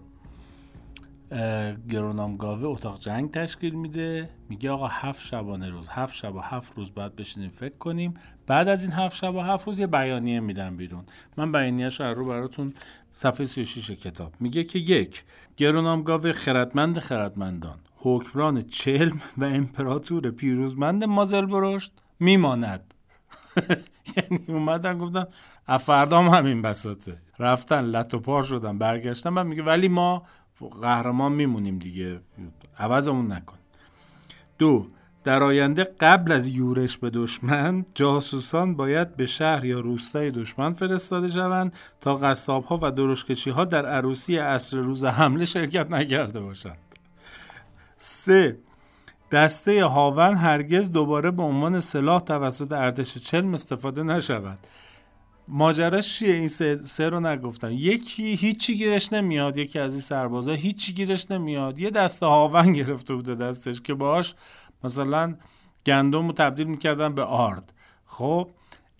گرونامگاوه 1.88 2.64
اتاق 2.64 3.00
جنگ 3.00 3.30
تشکیل 3.30 3.74
میده. 3.74 4.28
میگه 4.48 4.70
آقا 4.70 4.86
هفت 4.86 5.26
شبانه 5.26 5.70
روز 5.70 5.88
هفت 5.88 6.14
شب 6.14 6.34
و 6.34 6.40
هفت 6.40 6.72
روز 6.76 6.94
باید 6.94 7.16
بشینیم 7.16 7.50
فکر 7.50 7.76
کنیم. 7.78 8.14
بعد 8.46 8.68
از 8.68 8.82
این 8.82 8.92
هفت 8.92 9.16
شب 9.16 9.34
و 9.34 9.40
هفت 9.40 9.66
روز 9.66 9.78
یه 9.78 9.86
بیانیه 9.86 10.40
میدم 10.40 10.76
بیرون. 10.76 11.04
من 11.36 11.52
بیانیهش 11.52 12.00
رو 12.00 12.26
براتون 12.26 12.74
صفحه 13.12 13.46
36 13.46 13.90
کتاب. 13.90 14.32
میگه 14.40 14.64
که 14.64 14.78
یک 14.78 15.24
گرونامگاوه 15.56 16.32
خردمند 16.32 16.98
خردمندان 16.98 17.78
حکمران 17.96 18.62
چلم 18.62 19.20
و 19.38 19.44
امپراتور 19.44 20.30
پیروزمند 20.30 21.04
مازل 21.04 21.46
برشت 21.46 21.92
میماند. 22.20 22.94
یعنی 24.16 24.44
اومدن 24.48 24.98
گفتن 24.98 25.26
افردام 25.68 26.28
همین 26.28 26.62
بساطه. 26.62 27.18
رفتن 27.38 27.80
لط 27.80 28.14
و 28.14 28.18
پار 28.18 28.42
شدن 28.42 28.78
برگشتن 28.78 29.34
و 29.34 29.44
میگه 29.44 29.62
ولی 29.62 29.88
ما 29.88 30.22
قهرمان 30.60 31.32
میمونیم 31.32 31.78
دیگه. 31.78 32.20
عوضمون 32.78 33.32
نکن. 33.32 33.56
دو 34.58 34.88
در 35.24 35.42
آینده 35.42 35.84
قبل 36.00 36.32
از 36.32 36.48
یورش 36.48 36.98
به 36.98 37.10
دشمن 37.10 37.84
جاسوسان 37.94 38.74
باید 38.74 39.16
به 39.16 39.26
شهر 39.26 39.64
یا 39.64 39.80
روستای 39.80 40.30
دشمن 40.30 40.72
فرستاده 40.72 41.28
شوند 41.28 41.72
تا 42.00 42.14
قصاب 42.14 42.64
ها 42.64 42.78
و 42.82 42.90
درشکچی 42.90 43.50
ها 43.50 43.64
در 43.64 43.86
عروسی 43.86 44.38
عصر 44.38 44.76
روز 44.76 45.04
حمله 45.04 45.44
شرکت 45.44 45.90
نکرده 45.90 46.40
باشند. 46.40 46.78
سه 47.96 48.58
دسته 49.32 49.84
هاون 49.84 50.36
هرگز 50.36 50.92
دوباره 50.92 51.30
به 51.30 51.42
عنوان 51.42 51.80
سلاح 51.80 52.20
توسط 52.20 52.72
ارتش 52.72 53.18
چلم 53.18 53.54
استفاده 53.54 54.02
نشود. 54.02 54.58
ماجراش 55.48 56.18
چیه؟ 56.18 56.34
این 56.34 56.48
سه, 56.48 56.78
سه 56.78 57.08
رو 57.08 57.20
نگفتم. 57.20 57.70
یکی 57.72 58.34
هیچی 58.34 58.76
گیرش 58.76 59.12
نمیاد 59.12 59.58
یکی 59.58 59.78
از 59.78 59.92
این 59.92 60.00
سربازا 60.00 60.52
هیچی 60.52 60.92
گیرش 60.92 61.30
نمیاد. 61.30 61.80
یه 61.80 61.90
دست 61.90 62.22
هاون 62.22 62.72
گرفته 62.82 63.14
بوده 63.14 63.34
دستش 63.34 63.80
که 63.80 63.94
باش 63.94 64.34
مثلا 64.84 65.34
گندم 65.86 66.26
رو 66.26 66.32
تبدیل 66.32 66.66
می‌کردن 66.66 67.14
به 67.14 67.22
آرد. 67.22 67.72
خب 68.06 68.50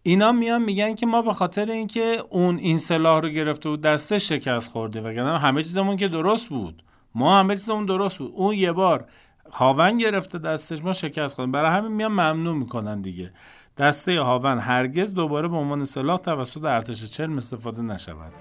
اینا 0.03 0.33
میان 0.33 0.63
میگن 0.63 0.95
که 0.95 1.07
ما 1.07 1.23
به 1.23 1.33
خاطر 1.33 1.71
اینکه 1.71 2.23
اون 2.31 2.59
این 2.59 2.79
سلاح 2.79 3.21
رو 3.21 3.29
گرفته 3.29 3.69
بود 3.69 3.81
دستش 3.81 4.29
شکست 4.29 4.71
خورده. 4.71 5.01
وگرنه 5.01 5.39
همه 5.39 5.63
چیزمون 5.63 5.97
که 5.97 6.09
درست 6.09 6.49
بود. 6.49 6.83
ما 7.15 7.39
همه 7.39 7.57
چیزمون 7.57 7.87
درست 7.87 8.19
بود. 8.19 8.33
اون 8.35 8.55
یه 8.55 8.73
بار 8.73 9.07
هاون 9.53 9.99
گرفته 9.99 10.39
دستش 10.39 10.85
ما 10.85 10.93
شکست 10.93 11.35
خوردیم. 11.35 11.53
برای 11.53 11.71
همین 11.71 11.93
میان 11.93 12.13
ممنوع 12.13 12.55
می‌کنن 12.55 13.01
دیگه. 13.01 13.33
دسته 13.79 14.21
هاون 14.21 14.59
هرگز 14.59 15.15
دوباره 15.15 15.49
به 15.49 15.57
عنوان 15.57 15.85
سلاح 15.85 16.19
توسط 16.19 16.65
ارتش 16.65 17.05
چلم 17.05 17.37
استفاده 17.37 17.83
نشود. 17.83 18.33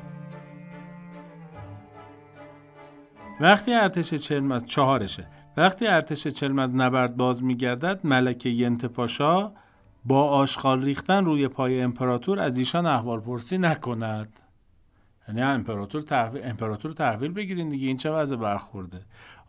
وقتی 3.40 3.74
ارتش 3.74 4.14
چلم 4.14 4.52
از 4.52 4.66
چهارشه. 4.66 5.28
وقتی 5.58 5.88
ارتش 5.88 6.28
چلم 6.28 6.60
از 6.60 6.76
نبرد 6.76 7.18
باز 7.18 7.44
میگردد 7.44 8.02
ملکه 8.04 8.50
ینت 8.50 8.86
پاشا 8.86 9.52
با 10.06 10.30
آشغال 10.30 10.82
ریختن 10.82 11.26
روی 11.26 11.48
پای 11.48 11.82
امپراتور 11.82 12.40
از 12.40 12.58
ایشان 12.58 12.86
احوال 12.86 13.20
پرسی 13.20 13.58
نکند. 13.58 14.40
یعنی 15.28 15.42
امپراتور 15.42 16.02
تحویل 16.02 16.42
امپراتور 16.46 16.92
تحویل 16.92 17.32
بگیرین 17.32 17.70
دیگه 17.70 17.88
این 17.88 17.98
چه 17.98 18.12
وضع 18.12 18.36
برخورده؟ 18.36 19.02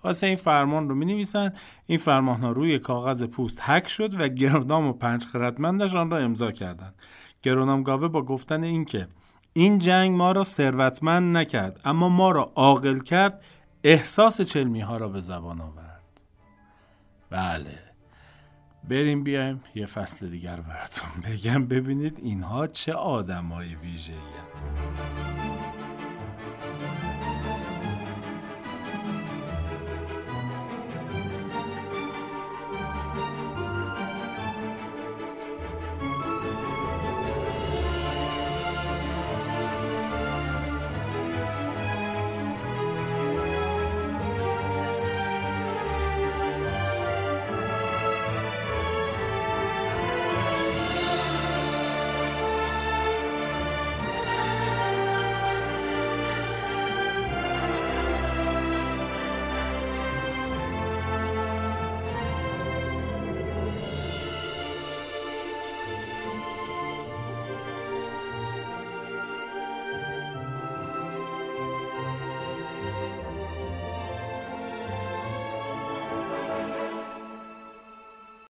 واسه 0.04 0.26
این 0.26 0.37
فرمان 0.37 0.88
رو 0.88 0.94
می 0.94 1.04
نویسن 1.04 1.52
این 1.87 1.98
فرمان 1.98 2.40
ها 2.40 2.50
روی 2.50 2.78
کاغذ 2.78 3.24
پوست 3.24 3.62
حک 3.62 3.88
شد 3.88 4.20
و 4.20 4.28
گرونام 4.28 4.87
و 4.87 4.92
پنج 4.92 5.24
خردمندش 5.24 5.94
آن 5.94 6.10
را 6.10 6.18
امضا 6.18 6.50
کردند 6.52 6.94
گرونام 7.42 7.82
گاوه 7.82 8.08
با 8.08 8.22
گفتن 8.22 8.64
اینکه 8.64 9.08
این 9.52 9.78
جنگ 9.78 10.16
ما 10.16 10.32
را 10.32 10.42
ثروتمند 10.42 11.37
نکرد 11.37 11.80
اما 11.84 12.08
ما 12.08 12.30
را 12.30 12.52
عاقل 12.54 12.98
کرد 12.98 13.44
احساس 13.84 14.40
چلمی 14.40 14.80
ها 14.80 14.96
را 14.96 15.08
به 15.08 15.20
زبان 15.20 15.60
آورد. 15.60 16.20
بله. 17.30 17.78
بریم 18.88 19.24
بیایم 19.24 19.60
یه 19.74 19.87
فصل 19.87 20.30
دیگر 20.30 20.60
براتون 20.60 21.08
بگم. 21.24 21.66
ببینید 21.66 22.18
اینها 22.22 22.66
چه 22.66 22.92
آدم 22.92 23.44
های 23.44 23.74
ویژه 23.74 24.12